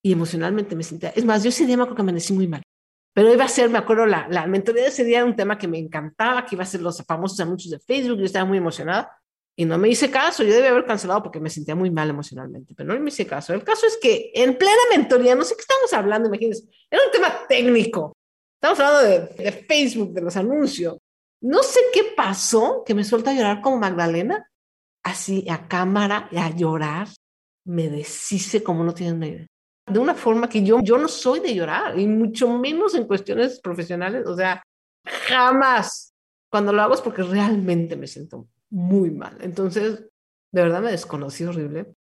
Y 0.00 0.12
emocionalmente 0.12 0.76
me 0.76 0.84
sentía, 0.84 1.10
es 1.10 1.24
más, 1.24 1.42
yo 1.42 1.48
ese 1.48 1.66
día 1.66 1.76
me 1.76 1.82
acuerdo 1.82 1.96
que 1.96 2.02
me 2.04 2.12
decí 2.12 2.32
muy 2.32 2.46
mal, 2.46 2.62
pero 3.12 3.34
iba 3.34 3.44
a 3.44 3.48
ser, 3.48 3.68
me 3.68 3.78
acuerdo, 3.78 4.06
la, 4.06 4.28
la 4.28 4.46
mentoría 4.46 4.84
de 4.84 4.88
ese 4.90 5.04
día 5.04 5.18
era 5.18 5.26
un 5.26 5.34
tema 5.34 5.58
que 5.58 5.66
me 5.66 5.78
encantaba, 5.78 6.46
que 6.46 6.54
iba 6.54 6.62
a 6.62 6.66
ser 6.68 6.82
los 6.82 7.02
famosos 7.04 7.40
anuncios 7.40 7.72
de 7.72 7.80
Facebook, 7.80 8.20
yo 8.20 8.24
estaba 8.24 8.44
muy 8.44 8.58
emocionada 8.58 9.19
y 9.56 9.64
no 9.64 9.76
me 9.78 9.88
hice 9.88 10.10
caso, 10.10 10.42
yo 10.42 10.54
debía 10.54 10.70
haber 10.70 10.86
cancelado 10.86 11.22
porque 11.22 11.40
me 11.40 11.50
sentía 11.50 11.74
muy 11.74 11.90
mal 11.90 12.08
emocionalmente, 12.08 12.74
pero 12.74 12.92
no 12.92 13.00
me 13.00 13.08
hice 13.08 13.26
caso. 13.26 13.52
El 13.52 13.64
caso 13.64 13.86
es 13.86 13.98
que 14.00 14.30
en 14.34 14.56
plena 14.56 14.80
mentoría, 14.90 15.34
no 15.34 15.44
sé 15.44 15.54
qué 15.54 15.62
estamos 15.62 15.92
hablando, 15.92 16.28
imagínense, 16.28 16.64
era 16.90 17.02
un 17.04 17.12
tema 17.12 17.46
técnico, 17.48 18.16
estamos 18.54 18.80
hablando 18.80 19.34
de, 19.36 19.44
de 19.44 19.52
Facebook, 19.52 20.12
de 20.12 20.22
los 20.22 20.36
anuncios. 20.36 20.96
No 21.42 21.62
sé 21.62 21.80
qué 21.92 22.12
pasó, 22.16 22.82
que 22.84 22.94
me 22.94 23.04
suelta 23.04 23.30
a 23.30 23.34
llorar 23.34 23.60
como 23.60 23.78
Magdalena 23.78 24.46
así 25.02 25.48
a 25.48 25.66
cámara 25.66 26.28
y 26.30 26.36
a 26.36 26.50
llorar, 26.50 27.08
me 27.64 27.88
deshice 27.88 28.62
como 28.62 28.84
no 28.84 28.94
tienen 28.94 29.16
una 29.16 29.28
idea. 29.28 29.46
De 29.86 29.98
una 29.98 30.14
forma 30.14 30.48
que 30.48 30.62
yo, 30.62 30.80
yo 30.82 30.98
no 30.98 31.08
soy 31.08 31.40
de 31.40 31.54
llorar, 31.54 31.98
y 31.98 32.06
mucho 32.06 32.48
menos 32.48 32.94
en 32.94 33.06
cuestiones 33.06 33.60
profesionales, 33.60 34.26
o 34.26 34.36
sea, 34.36 34.62
jamás. 35.04 36.12
Cuando 36.50 36.72
lo 36.72 36.82
hago 36.82 36.94
es 36.94 37.00
porque 37.00 37.22
realmente 37.22 37.96
me 37.96 38.06
siento 38.06 38.48
muy 38.70 39.10
mal. 39.10 39.36
Entonces, 39.40 40.00
de 40.52 40.62
verdad 40.62 40.80
me 40.80 40.90
desconocí 40.90 41.44
horrible. 41.44 41.94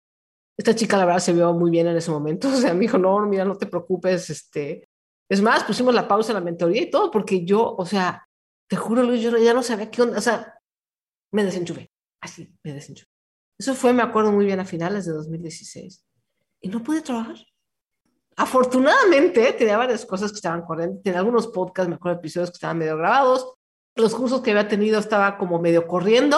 Esta 0.57 0.75
chica, 0.75 0.97
la 0.97 1.05
verdad, 1.05 1.19
se 1.19 1.33
vio 1.33 1.53
muy 1.53 1.71
bien 1.71 1.87
en 1.87 1.97
ese 1.97 2.11
momento. 2.11 2.47
O 2.53 2.57
sea, 2.57 2.73
me 2.73 2.81
dijo, 2.81 2.97
no, 2.97 3.19
mira, 3.25 3.45
no 3.45 3.57
te 3.57 3.67
preocupes. 3.67 4.29
Este... 4.29 4.87
Es 5.29 5.41
más, 5.41 5.63
pusimos 5.63 5.93
la 5.93 6.07
pausa 6.07 6.31
en 6.31 6.35
la 6.35 6.41
mentoría 6.41 6.81
y 6.81 6.89
todo, 6.89 7.11
porque 7.11 7.43
yo, 7.43 7.75
o 7.75 7.85
sea, 7.85 8.27
te 8.69 8.77
juro, 8.77 9.03
Luis, 9.03 9.21
yo 9.21 9.37
ya 9.37 9.53
no 9.53 9.61
sabía 9.61 9.91
qué 9.91 10.01
onda. 10.01 10.17
O 10.17 10.21
sea, 10.21 10.57
me 11.31 11.43
desenchufé. 11.43 11.91
Así 12.21 12.49
me 12.63 12.73
desenchufé. 12.73 13.11
Eso 13.59 13.73
fue, 13.73 13.91
me 13.91 14.03
acuerdo 14.03 14.31
muy 14.31 14.45
bien, 14.45 14.59
a 14.59 14.65
finales 14.65 15.05
de 15.05 15.13
2016. 15.13 16.05
Y 16.61 16.69
no 16.69 16.83
pude 16.83 17.01
trabajar. 17.01 17.37
Afortunadamente, 18.35 19.51
tenía 19.53 19.77
varias 19.77 20.05
cosas 20.05 20.31
que 20.31 20.35
estaban 20.35 20.61
corriendo. 20.61 21.01
Tenía 21.01 21.19
algunos 21.19 21.47
podcasts, 21.47 21.89
me 21.89 22.11
episodios 22.11 22.51
que 22.51 22.55
estaban 22.55 22.77
medio 22.77 22.95
grabados. 22.95 23.56
Los 23.97 24.15
cursos 24.15 24.41
que 24.41 24.51
había 24.51 24.67
tenido 24.67 24.99
estaba 24.99 25.37
como 25.37 25.59
medio 25.59 25.87
corriendo, 25.87 26.37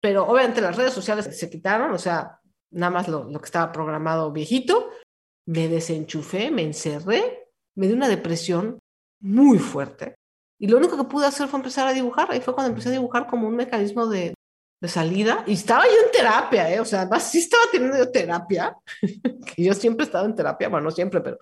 pero 0.00 0.26
obviamente 0.26 0.60
las 0.60 0.76
redes 0.76 0.92
sociales 0.92 1.36
se 1.38 1.50
quitaron, 1.50 1.90
o 1.92 1.98
sea, 1.98 2.40
nada 2.70 2.90
más 2.90 3.08
lo, 3.08 3.24
lo 3.24 3.40
que 3.40 3.46
estaba 3.46 3.72
programado 3.72 4.30
viejito. 4.32 4.90
Me 5.46 5.68
desenchufé, 5.68 6.50
me 6.50 6.62
encerré, 6.62 7.48
me 7.76 7.86
dio 7.86 7.96
una 7.96 8.08
depresión 8.08 8.78
muy 9.20 9.58
fuerte. 9.58 10.14
Y 10.60 10.68
lo 10.68 10.76
único 10.76 10.96
que 10.96 11.04
pude 11.04 11.26
hacer 11.26 11.48
fue 11.48 11.58
empezar 11.58 11.88
a 11.88 11.92
dibujar. 11.92 12.30
Ahí 12.30 12.40
fue 12.40 12.54
cuando 12.54 12.70
empecé 12.70 12.90
a 12.90 12.92
dibujar 12.92 13.26
como 13.26 13.48
un 13.48 13.56
mecanismo 13.56 14.06
de, 14.06 14.34
de 14.82 14.88
salida 14.88 15.44
y 15.46 15.52
estaba 15.52 15.84
yo 15.84 15.92
en 16.04 16.10
terapia, 16.10 16.74
¿eh? 16.74 16.80
o 16.80 16.84
sea, 16.84 17.02
además 17.02 17.30
sí 17.30 17.38
estaba 17.38 17.62
teniendo 17.70 18.10
terapia, 18.10 18.76
que 19.54 19.62
yo 19.62 19.74
siempre 19.74 20.02
he 20.02 20.06
estado 20.06 20.26
en 20.26 20.34
terapia, 20.34 20.68
bueno, 20.68 20.86
no 20.86 20.90
siempre, 20.90 21.20
pero 21.20 21.38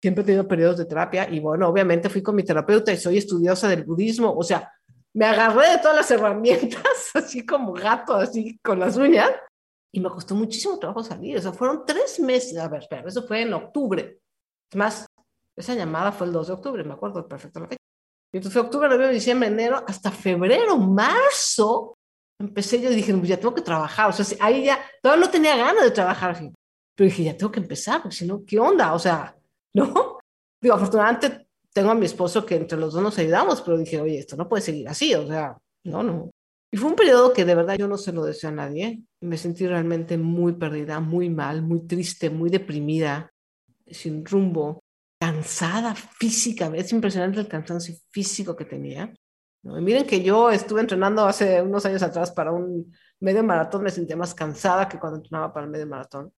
siempre 0.00 0.22
he 0.22 0.24
tenido 0.24 0.48
periodos 0.48 0.78
de 0.78 0.86
terapia 0.86 1.28
y 1.30 1.38
bueno, 1.38 1.68
obviamente 1.68 2.08
fui 2.08 2.22
con 2.22 2.34
mi 2.34 2.44
terapeuta 2.44 2.90
y 2.90 2.96
soy 2.96 3.18
estudiosa 3.18 3.68
del 3.68 3.84
budismo, 3.84 4.32
o 4.34 4.42
sea, 4.42 4.72
me 5.14 5.26
agarré 5.26 5.70
de 5.70 5.78
todas 5.78 5.96
las 5.96 6.10
herramientas, 6.10 7.10
así 7.14 7.44
como 7.44 7.72
gato, 7.72 8.14
así 8.14 8.58
con 8.58 8.78
las 8.78 8.96
uñas, 8.96 9.30
y 9.92 10.00
me 10.00 10.10
costó 10.10 10.34
muchísimo 10.34 10.78
trabajo 10.78 11.02
salir, 11.02 11.38
o 11.38 11.40
sea, 11.40 11.52
fueron 11.52 11.84
tres 11.86 12.20
meses, 12.20 12.56
a 12.58 12.68
ver, 12.68 12.82
espera, 12.82 13.08
eso 13.08 13.26
fue 13.26 13.42
en 13.42 13.54
octubre, 13.54 14.18
es 14.70 14.76
más, 14.76 15.06
esa 15.56 15.74
llamada 15.74 16.12
fue 16.12 16.26
el 16.26 16.32
2 16.32 16.46
de 16.46 16.52
octubre, 16.52 16.84
me 16.84 16.94
acuerdo 16.94 17.26
perfectamente. 17.26 17.76
Y 18.32 18.36
entonces 18.36 18.52
fue 18.52 18.62
octubre, 18.62 18.88
noviembre, 18.88 19.14
diciembre, 19.14 19.48
enero, 19.48 19.82
hasta 19.86 20.10
febrero, 20.10 20.76
marzo, 20.76 21.96
empecé 22.40 22.80
yo 22.80 22.90
dije, 22.90 23.12
pues 23.14 23.28
ya 23.28 23.38
tengo 23.38 23.54
que 23.54 23.62
trabajar, 23.62 24.10
o 24.10 24.12
sea, 24.12 24.24
ahí 24.40 24.66
ya, 24.66 24.78
todavía 25.02 25.24
no 25.24 25.30
tenía 25.30 25.56
ganas 25.56 25.82
de 25.82 25.90
trabajar, 25.90 26.38
pero 26.94 27.08
dije, 27.08 27.24
ya 27.24 27.36
tengo 27.36 27.50
que 27.50 27.60
empezar, 27.60 28.02
porque 28.02 28.16
si 28.16 28.26
no, 28.26 28.44
¿qué 28.44 28.60
onda? 28.60 28.92
O 28.92 28.98
sea, 28.98 29.34
¿no? 29.74 30.18
Digo, 30.60 30.74
afortunadamente 30.74 31.47
tengo 31.78 31.92
a 31.92 31.94
mi 31.94 32.06
esposo 32.06 32.44
que 32.44 32.56
entre 32.56 32.78
los 32.78 32.92
dos 32.92 33.02
nos 33.02 33.18
ayudamos, 33.18 33.62
pero 33.62 33.78
dije, 33.78 34.00
oye, 34.00 34.18
esto 34.18 34.36
no 34.36 34.48
puede 34.48 34.62
seguir 34.62 34.88
así, 34.88 35.14
o 35.14 35.26
sea, 35.26 35.56
no, 35.84 36.02
no. 36.02 36.30
Y 36.72 36.76
fue 36.76 36.90
un 36.90 36.96
periodo 36.96 37.32
que 37.32 37.44
de 37.44 37.54
verdad 37.54 37.76
yo 37.78 37.88
no 37.88 37.96
se 37.96 38.12
lo 38.12 38.24
deseo 38.24 38.50
a 38.50 38.54
nadie. 38.54 39.00
Me 39.20 39.38
sentí 39.38 39.66
realmente 39.66 40.18
muy 40.18 40.54
perdida, 40.54 41.00
muy 41.00 41.30
mal, 41.30 41.62
muy 41.62 41.86
triste, 41.86 42.30
muy 42.30 42.50
deprimida, 42.50 43.32
sin 43.86 44.24
rumbo, 44.24 44.82
cansada 45.20 45.94
física. 45.94 46.70
Es 46.74 46.92
impresionante 46.92 47.40
el 47.40 47.48
cansancio 47.48 47.94
físico 48.10 48.54
que 48.54 48.64
tenía 48.64 49.12
miren 49.62 50.06
que 50.06 50.22
yo 50.22 50.50
estuve 50.50 50.80
entrenando 50.80 51.24
hace 51.24 51.60
unos 51.62 51.84
años 51.86 52.02
atrás 52.02 52.30
para 52.30 52.52
un 52.52 52.94
medio 53.20 53.42
maratón, 53.42 53.82
me 53.82 53.90
sentía 53.90 54.16
más 54.16 54.34
cansada 54.34 54.88
que 54.88 54.98
cuando 54.98 55.18
entrenaba 55.18 55.52
para 55.52 55.66
el 55.66 55.72
medio 55.72 55.86
maratón. 55.86 56.32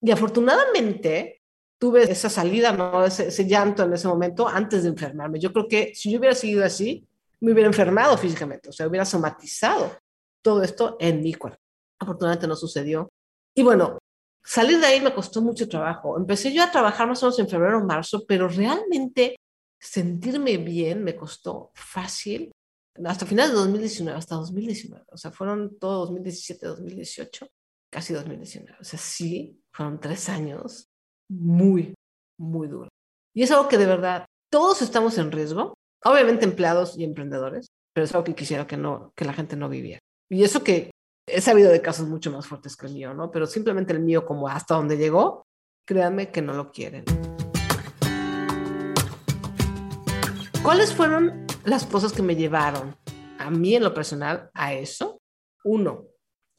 Y 0.00 0.10
afortunadamente 0.10 1.42
tuve 1.78 2.10
esa 2.10 2.30
salida, 2.30 2.72
¿no? 2.72 3.04
ese, 3.04 3.28
ese 3.28 3.46
llanto 3.46 3.84
en 3.84 3.92
ese 3.92 4.08
momento 4.08 4.48
antes 4.48 4.82
de 4.82 4.88
enfermarme. 4.88 5.38
Yo 5.38 5.52
creo 5.52 5.68
que 5.68 5.94
si 5.94 6.10
yo 6.10 6.18
hubiera 6.18 6.34
seguido 6.34 6.64
así, 6.64 7.06
me 7.40 7.52
hubiera 7.52 7.68
enfermado 7.68 8.16
físicamente, 8.16 8.70
o 8.70 8.72
sea, 8.72 8.86
hubiera 8.86 9.04
somatizado 9.04 9.96
todo 10.42 10.62
esto 10.62 10.96
en 11.00 11.22
mi 11.22 11.34
cuerpo. 11.34 11.60
Afortunadamente 11.98 12.46
no 12.46 12.56
sucedió. 12.56 13.10
Y 13.54 13.62
bueno, 13.62 13.98
salir 14.44 14.78
de 14.78 14.86
ahí 14.86 15.00
me 15.00 15.14
costó 15.14 15.42
mucho 15.42 15.68
trabajo. 15.68 16.16
Empecé 16.16 16.52
yo 16.52 16.62
a 16.62 16.70
trabajar 16.70 17.08
más 17.08 17.22
o 17.22 17.26
menos 17.26 17.38
en 17.38 17.48
febrero 17.48 17.78
o 17.78 17.84
marzo, 17.84 18.24
pero 18.26 18.48
realmente 18.48 19.36
sentirme 19.78 20.56
bien 20.56 21.04
me 21.04 21.16
costó 21.16 21.70
fácil 21.74 22.52
hasta 23.04 23.26
finales 23.26 23.52
de 23.52 23.58
2019, 23.58 24.18
hasta 24.18 24.36
2019, 24.36 25.04
o 25.10 25.16
sea, 25.16 25.30
fueron 25.30 25.78
todo 25.78 26.00
2017, 26.06 26.66
2018, 26.66 27.48
casi 27.90 28.14
2019, 28.14 28.78
o 28.80 28.84
sea, 28.84 28.98
sí, 28.98 29.60
fueron 29.70 30.00
tres 30.00 30.28
años 30.28 30.88
muy, 31.28 31.94
muy 32.38 32.68
duros. 32.68 32.88
Y 33.34 33.42
es 33.42 33.50
algo 33.50 33.68
que 33.68 33.78
de 33.78 33.86
verdad, 33.86 34.26
todos 34.50 34.82
estamos 34.82 35.18
en 35.18 35.32
riesgo, 35.32 35.74
obviamente 36.04 36.44
empleados 36.44 36.96
y 36.98 37.04
emprendedores, 37.04 37.68
pero 37.94 38.04
es 38.04 38.14
algo 38.14 38.24
que 38.24 38.34
quisiera 38.34 38.66
que, 38.66 38.76
no, 38.76 39.12
que 39.16 39.24
la 39.24 39.32
gente 39.32 39.56
no 39.56 39.68
viviera. 39.68 40.00
Y 40.30 40.44
eso 40.44 40.62
que 40.62 40.90
he 41.28 41.40
sabido 41.40 41.70
de 41.70 41.82
casos 41.82 42.08
mucho 42.08 42.30
más 42.30 42.46
fuertes 42.46 42.76
que 42.76 42.86
el 42.86 42.94
mío, 42.94 43.14
¿no? 43.14 43.30
Pero 43.30 43.46
simplemente 43.46 43.92
el 43.92 44.00
mío, 44.00 44.24
como 44.24 44.48
hasta 44.48 44.74
donde 44.74 44.96
llegó, 44.96 45.44
créanme 45.86 46.30
que 46.30 46.42
no 46.42 46.52
lo 46.52 46.70
quieren. 46.70 47.04
¿Cuáles 50.62 50.92
fueron 50.94 51.46
las 51.64 51.86
cosas 51.86 52.12
que 52.12 52.22
me 52.22 52.36
llevaron 52.36 52.96
a 53.38 53.50
mí 53.50 53.76
en 53.76 53.84
lo 53.84 53.94
personal 53.94 54.50
a 54.52 54.74
eso? 54.74 55.18
Uno, 55.64 56.06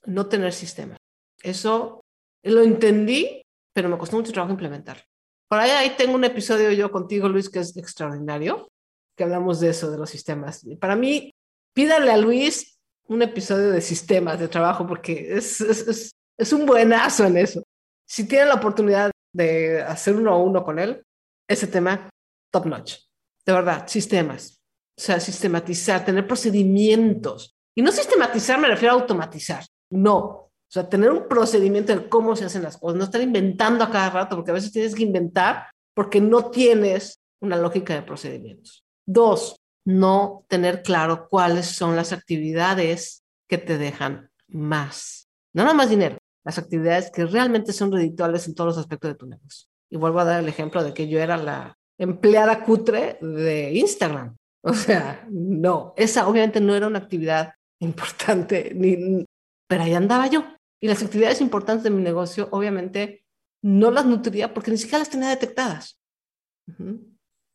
no 0.06 0.28
tener 0.28 0.54
sistema. 0.54 0.96
Eso 1.44 2.02
lo 2.44 2.62
entendí, 2.62 3.42
pero 3.78 3.90
me 3.90 3.98
costó 4.00 4.16
mucho 4.16 4.32
trabajo 4.32 4.54
implementar. 4.54 5.04
Por 5.48 5.60
ahí, 5.60 5.70
ahí 5.70 5.96
tengo 5.96 6.16
un 6.16 6.24
episodio 6.24 6.72
yo 6.72 6.90
contigo, 6.90 7.30
Luis, 7.30 7.48
que 7.48 7.60
es 7.60 7.78
extraordinario, 7.78 8.72
que 9.16 9.24
hablamos 9.24 9.60
de 9.60 9.70
eso, 9.70 9.92
de 9.92 10.00
los 10.00 10.10
sistemas. 10.10 10.66
para 10.82 10.96
mí, 10.96 11.32
pídale 11.76 12.12
a 12.12 12.18
Luis 12.18 12.80
un 13.08 13.22
episodio 13.22 13.70
de 13.70 13.82
sistemas 13.82 14.40
de 14.40 14.48
trabajo, 14.48 14.88
porque 14.88 15.38
es, 15.38 15.62
es, 15.62 16.12
es 16.36 16.54
un 16.54 16.66
buenazo 16.66 17.26
en 17.26 17.38
eso. 17.38 17.62
Si 18.10 18.28
tienen 18.28 18.50
la 18.50 18.56
oportunidad 18.56 19.12
de 19.32 19.84
hacer 19.84 20.16
uno 20.16 20.32
a 20.34 20.42
uno 20.42 20.64
con 20.64 20.80
él, 20.80 21.04
ese 21.48 21.68
tema, 21.68 22.10
top 22.52 22.66
notch 22.66 22.96
de 23.46 23.54
verdad, 23.54 23.88
sistemas. 23.88 24.60
O 24.98 25.02
sea, 25.02 25.20
sistematizar, 25.20 26.04
tener 26.04 26.26
procedimientos. 26.26 27.56
Y 27.76 27.84
no 27.84 27.92
sistematizar 27.92 28.60
me 28.60 28.68
refiero 28.68 28.96
a 28.96 29.00
automatizar. 29.00 29.64
No. 29.92 30.47
O 30.70 30.72
sea, 30.72 30.90
tener 30.90 31.12
un 31.12 31.28
procedimiento 31.28 31.96
de 31.96 32.10
cómo 32.10 32.36
se 32.36 32.46
hacen 32.46 32.64
las 32.64 32.78
cosas, 32.78 32.98
no 32.98 33.06
estar 33.06 33.22
inventando 33.22 33.84
a 33.84 33.90
cada 33.90 34.10
rato, 34.10 34.36
porque 34.36 34.52
a 34.52 34.56
veces 34.56 34.72
tienes 34.72 34.96
que 34.96 35.04
inventar 35.04 35.68
porque 35.96 36.20
no 36.20 36.52
tienes 36.52 37.22
una 37.42 37.56
lógica 37.56 37.94
de 37.94 38.02
procedimientos. 38.02 38.84
Dos, 39.06 39.56
no 39.86 40.46
tener 40.50 40.84
claro 40.84 41.30
cuáles 41.30 41.68
son 41.68 41.96
las 41.96 42.12
actividades 42.12 43.24
que 43.48 43.58
te 43.58 43.78
dejan 43.78 44.30
más. 44.50 45.30
No 45.54 45.64
nada 45.64 45.74
más 45.74 45.90
dinero, 45.90 46.18
las 46.44 46.58
actividades 46.58 47.10
que 47.12 47.26
realmente 47.26 47.72
son 47.72 47.92
redituales 47.92 48.48
en 48.48 48.56
todos 48.56 48.70
los 48.70 48.78
aspectos 48.78 49.12
de 49.12 49.16
tu 49.16 49.26
negocio. 49.26 49.70
Y 49.90 49.96
vuelvo 49.96 50.20
a 50.20 50.26
dar 50.26 50.44
el 50.44 50.50
ejemplo 50.50 50.84
de 50.84 50.94
que 50.94 51.08
yo 51.08 51.20
era 51.20 51.38
la 51.38 51.78
empleada 51.98 52.64
cutre 52.64 53.18
de 53.22 53.72
Instagram. 53.74 54.36
O 54.62 54.74
sea, 54.74 55.26
no, 55.30 55.94
esa 55.96 56.28
obviamente 56.28 56.60
no 56.60 56.76
era 56.76 56.88
una 56.88 57.00
actividad 57.00 57.54
importante, 57.80 58.74
ni, 58.76 59.26
pero 59.68 59.84
ahí 59.84 59.94
andaba 59.94 60.28
yo. 60.28 60.44
Y 60.80 60.88
las 60.88 61.02
actividades 61.02 61.42
importantes 61.42 61.84
de 61.84 61.90
mi 61.90 62.02
negocio, 62.02 62.50
obviamente, 62.52 63.24
no 63.64 63.92
las 63.92 64.06
nutría 64.06 64.54
porque 64.54 64.72
ni 64.72 64.78
siquiera 64.78 65.00
las 65.00 65.10
tenía 65.10 65.30
detectadas. 65.30 66.00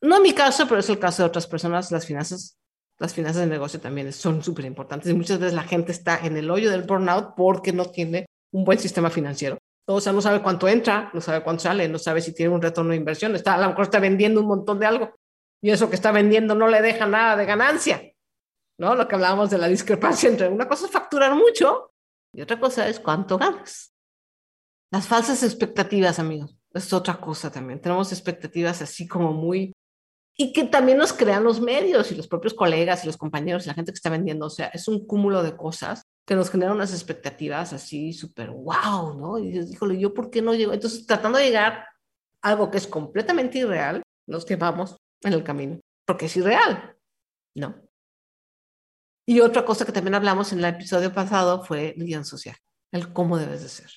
No 0.01 0.17
en 0.17 0.21
mi 0.21 0.33
caso, 0.33 0.67
pero 0.67 0.79
es 0.79 0.89
el 0.89 0.99
caso 0.99 1.23
de 1.23 1.27
otras 1.27 1.47
personas. 1.47 1.91
Las 1.91 2.05
finanzas, 2.05 2.57
las 2.99 3.13
finanzas 3.13 3.41
del 3.41 3.49
negocio 3.49 3.79
también 3.79 4.11
son 4.11 4.43
súper 4.43 4.65
importantes. 4.65 5.09
Y 5.09 5.13
muchas 5.13 5.39
veces 5.39 5.53
la 5.53 5.63
gente 5.63 5.91
está 5.91 6.19
en 6.25 6.35
el 6.35 6.51
hoyo 6.51 6.69
del 6.69 6.83
burnout 6.83 7.35
porque 7.35 7.71
no 7.71 7.85
tiene 7.85 8.25
un 8.51 8.65
buen 8.65 8.79
sistema 8.79 9.09
financiero. 9.09 9.57
O 9.87 9.99
sea, 10.01 10.13
no 10.13 10.21
sabe 10.21 10.41
cuánto 10.41 10.67
entra, 10.67 11.09
no 11.13 11.21
sabe 11.21 11.43
cuánto 11.43 11.63
sale, 11.63 11.87
no 11.87 11.99
sabe 11.99 12.21
si 12.21 12.33
tiene 12.33 12.53
un 12.53 12.61
retorno 12.61 12.91
de 12.91 12.97
inversión. 12.97 13.35
Está, 13.35 13.55
a 13.55 13.61
lo 13.61 13.69
mejor 13.69 13.83
está 13.83 13.99
vendiendo 13.99 14.41
un 14.41 14.47
montón 14.47 14.79
de 14.79 14.85
algo 14.85 15.13
y 15.61 15.71
eso 15.71 15.89
que 15.89 15.95
está 15.95 16.11
vendiendo 16.11 16.55
no 16.55 16.67
le 16.67 16.81
deja 16.81 17.05
nada 17.05 17.37
de 17.37 17.45
ganancia. 17.45 18.11
¿No? 18.77 18.95
Lo 18.95 19.07
que 19.07 19.15
hablábamos 19.15 19.49
de 19.49 19.57
la 19.57 19.67
discrepancia 19.67 20.29
entre 20.29 20.49
una 20.49 20.67
cosa 20.67 20.85
es 20.85 20.91
facturar 20.91 21.35
mucho 21.35 21.92
y 22.33 22.41
otra 22.41 22.59
cosa 22.59 22.87
es 22.87 22.99
cuánto 22.99 23.37
ganas. 23.37 23.93
Las 24.91 25.07
falsas 25.07 25.43
expectativas, 25.43 26.19
amigos, 26.19 26.55
es 26.73 26.91
otra 26.93 27.19
cosa 27.19 27.51
también. 27.51 27.79
Tenemos 27.79 28.11
expectativas 28.11 28.81
así 28.81 29.07
como 29.07 29.31
muy... 29.33 29.73
Y 30.35 30.51
que 30.51 30.63
también 30.63 30.97
nos 30.97 31.13
crean 31.13 31.43
los 31.43 31.61
medios 31.61 32.11
y 32.11 32.15
los 32.15 32.27
propios 32.27 32.55
colegas 32.55 33.03
y 33.03 33.07
los 33.07 33.17
compañeros 33.17 33.65
y 33.65 33.67
la 33.67 33.75
gente 33.75 33.91
que 33.91 33.97
está 33.97 34.09
vendiendo. 34.09 34.47
O 34.47 34.49
sea, 34.49 34.67
es 34.67 34.87
un 34.87 35.05
cúmulo 35.05 35.43
de 35.43 35.55
cosas 35.55 36.03
que 36.25 36.35
nos 36.35 36.49
generan 36.49 36.75
unas 36.75 36.91
expectativas 36.91 37.71
así 37.71 38.13
súper 38.13 38.49
wow, 38.49 39.13
¿no? 39.15 39.37
Y 39.37 39.51
dices, 39.51 39.71
híjole, 39.71 39.99
¿yo 39.99 40.13
por 40.13 40.31
qué 40.31 40.41
no 40.41 40.55
llego? 40.55 40.73
Entonces, 40.73 41.05
tratando 41.05 41.37
de 41.37 41.45
llegar 41.45 41.85
a 42.41 42.49
algo 42.49 42.71
que 42.71 42.77
es 42.77 42.87
completamente 42.87 43.59
irreal, 43.59 44.01
nos 44.27 44.43
quemamos 44.45 44.97
en 45.21 45.33
el 45.33 45.43
camino, 45.43 45.79
porque 46.05 46.25
es 46.25 46.35
irreal, 46.35 46.95
¿no? 47.55 47.75
Y 49.25 49.39
otra 49.39 49.65
cosa 49.65 49.85
que 49.85 49.91
también 49.91 50.15
hablamos 50.15 50.51
en 50.51 50.59
el 50.59 50.65
episodio 50.65 51.13
pasado 51.13 51.63
fue 51.63 51.93
el 51.97 52.05
guion 52.05 52.25
social, 52.25 52.55
el 52.91 53.13
cómo 53.13 53.37
debes 53.37 53.61
de 53.61 53.69
ser. 53.69 53.89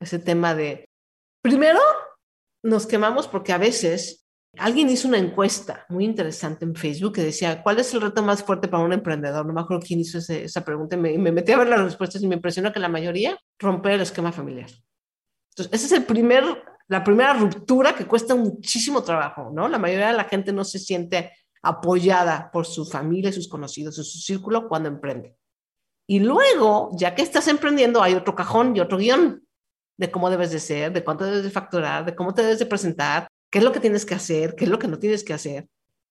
Ese 0.00 0.18
tema 0.18 0.54
de, 0.54 0.88
primero, 1.42 1.80
nos 2.62 2.86
quemamos 2.86 3.28
porque 3.28 3.52
a 3.52 3.58
veces 3.58 4.20
Alguien 4.58 4.88
hizo 4.88 5.06
una 5.06 5.18
encuesta 5.18 5.86
muy 5.88 6.04
interesante 6.04 6.64
en 6.64 6.74
Facebook 6.74 7.14
que 7.14 7.22
decía, 7.22 7.62
¿cuál 7.62 7.78
es 7.78 7.94
el 7.94 8.00
reto 8.00 8.22
más 8.22 8.42
fuerte 8.42 8.66
para 8.66 8.82
un 8.82 8.92
emprendedor? 8.92 9.46
No 9.46 9.52
me 9.52 9.60
acuerdo 9.60 9.84
quién 9.86 10.00
hizo 10.00 10.18
esa 10.18 10.64
pregunta. 10.64 10.96
Me, 10.96 11.16
me 11.18 11.30
metí 11.30 11.52
a 11.52 11.58
ver 11.58 11.68
las 11.68 11.80
respuestas 11.80 12.20
y 12.22 12.26
me 12.26 12.34
impresionó 12.34 12.72
que 12.72 12.80
la 12.80 12.88
mayoría 12.88 13.38
romper 13.58 13.92
el 13.92 14.00
esquema 14.00 14.32
familiar. 14.32 14.68
Entonces, 15.50 15.72
esa 15.72 15.86
es 15.86 15.92
el 16.00 16.04
primer, 16.04 16.44
la 16.88 17.04
primera 17.04 17.34
ruptura 17.34 17.94
que 17.94 18.06
cuesta 18.06 18.34
muchísimo 18.34 19.04
trabajo, 19.04 19.52
¿no? 19.54 19.68
La 19.68 19.78
mayoría 19.78 20.08
de 20.08 20.14
la 20.14 20.24
gente 20.24 20.52
no 20.52 20.64
se 20.64 20.80
siente 20.80 21.32
apoyada 21.62 22.50
por 22.52 22.66
su 22.66 22.84
familia, 22.84 23.32
sus 23.32 23.48
conocidos, 23.48 23.96
su 23.96 24.04
círculo 24.04 24.68
cuando 24.68 24.88
emprende. 24.88 25.36
Y 26.06 26.20
luego, 26.20 26.90
ya 26.94 27.14
que 27.14 27.22
estás 27.22 27.46
emprendiendo, 27.48 28.02
hay 28.02 28.14
otro 28.14 28.34
cajón 28.34 28.76
y 28.76 28.80
otro 28.80 28.98
guion 28.98 29.46
de 29.96 30.10
cómo 30.10 30.30
debes 30.30 30.50
de 30.50 30.58
ser, 30.58 30.92
de 30.92 31.04
cuánto 31.04 31.24
debes 31.24 31.44
de 31.44 31.50
facturar, 31.50 32.04
de 32.04 32.14
cómo 32.14 32.34
te 32.34 32.42
debes 32.42 32.58
de 32.58 32.66
presentar, 32.66 33.28
qué 33.50 33.58
es 33.58 33.64
lo 33.64 33.72
que 33.72 33.80
tienes 33.80 34.06
que 34.06 34.14
hacer, 34.14 34.54
qué 34.56 34.64
es 34.64 34.70
lo 34.70 34.78
que 34.78 34.88
no 34.88 34.98
tienes 34.98 35.22
que 35.22 35.34
hacer. 35.34 35.68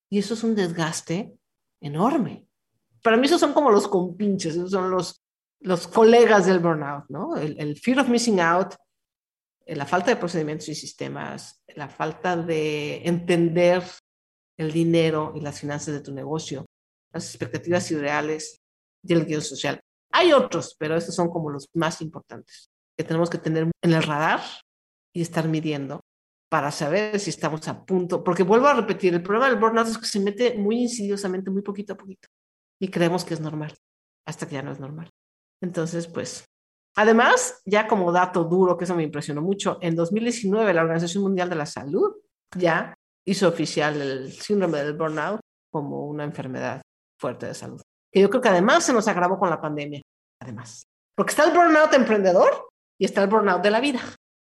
Y 0.10 0.20
eso 0.20 0.36
es 0.36 0.44
un 0.44 0.56
desgaste 0.56 1.34
enorme. 1.82 2.48
Para 3.01 3.18
mí 3.18 3.25
esos 3.25 3.39
son 3.39 3.53
como 3.53 3.72
los 3.72 3.88
compinches, 3.88 4.56
esos 4.56 4.72
son 4.72 4.91
los, 4.91 5.24
los 5.62 5.88
colegas 5.88 6.46
del 6.46 6.60
burnout, 6.60 7.06
¿no? 7.10 7.36
El, 7.36 7.75
fear 7.77 8.00
of 8.00 8.10
missing 8.10 8.39
out, 8.39 8.75
la 9.65 9.86
falta 9.86 10.12
de 10.12 10.18
procedimientos 10.18 10.70
y 10.70 10.75
sistemas, 10.75 11.63
la 11.75 11.89
falta 11.89 12.38
de 12.38 13.01
entender 13.08 13.84
el 14.60 14.72
dinero 14.72 15.32
y 15.36 15.39
las 15.39 15.60
finanzas 15.60 15.94
de 15.94 16.01
tu 16.01 16.13
negocio, 16.13 16.66
las 17.13 17.30
expectativas 17.30 17.89
ideales 17.92 18.60
y 19.04 19.13
el 19.13 19.25
guion 19.25 19.42
social. 19.42 19.80
Hay 20.12 20.34
otros, 20.34 20.75
pero 20.78 20.96
estos 20.96 21.16
son 21.16 21.30
como 21.30 21.50
los 21.50 21.70
más 21.74 22.01
importantes 22.01 22.70
que 22.98 23.06
tenemos 23.06 23.30
que 23.30 23.38
tener 23.38 23.72
en 23.82 23.94
el 23.94 24.04
radar 24.04 24.42
y 25.16 25.22
estar 25.22 25.48
midiendo 25.48 26.01
para 26.50 26.72
saber 26.72 27.18
si 27.20 27.30
estamos 27.30 27.66
a 27.70 27.86
punto, 27.86 28.24
porque 28.24 28.44
vuelvo 28.44 28.68
a 28.68 28.74
repetir, 28.74 29.13
el 29.13 29.24
problema 29.24 29.48
del 29.48 29.58
burnout 29.60 29.88
es 29.88 29.98
que 29.98 30.06
se 30.06 30.20
mete 30.20 30.56
muy 30.58 30.82
insidiosamente, 30.82 31.50
muy 31.50 31.62
poquito 31.62 31.94
a 31.94 31.98
poquito, 31.98 32.28
y 32.82 32.89
creemos 32.89 33.24
que 33.24 33.36
es 33.36 33.39
normal, 33.39 33.74
hasta 34.28 34.48
que 34.48 34.56
ya 34.56 34.63
no 34.63 34.72
es 34.72 34.80
normal. 34.80 35.10
Entonces, 35.62 36.08
pues, 36.08 36.44
además, 36.98 37.62
ya 37.66 37.88
como 37.88 38.12
dato 38.12 38.44
duro, 38.44 38.78
que 38.78 38.84
eso 38.84 38.96
me 38.96 39.04
impresionó 39.04 39.42
mucho, 39.42 39.78
en 39.82 39.96
2019 39.96 40.74
la 40.74 40.82
Organización 40.82 41.24
Mundial 41.24 41.50
de 41.50 41.56
la 41.56 41.66
Salud 41.68 42.16
ya 42.58 42.96
hizo 43.25 43.47
oficial 43.47 44.01
el 44.01 44.31
síndrome 44.31 44.79
del 44.79 44.93
burnout 44.93 45.39
como 45.71 46.05
una 46.05 46.23
enfermedad 46.23 46.81
fuerte 47.19 47.47
de 47.47 47.53
salud. 47.53 47.81
Que 48.11 48.21
yo 48.21 48.29
creo 48.29 48.41
que 48.41 48.49
además 48.49 48.83
se 48.83 48.93
nos 48.93 49.07
agravó 49.07 49.38
con 49.38 49.49
la 49.49 49.61
pandemia, 49.61 50.01
además. 50.41 50.83
Porque 51.15 51.31
está 51.31 51.43
el 51.45 51.55
burnout 51.55 51.93
emprendedor 51.93 52.69
y 52.99 53.05
está 53.05 53.21
el 53.21 53.29
burnout 53.29 53.61
de 53.61 53.71
la 53.71 53.79
vida, 53.79 54.01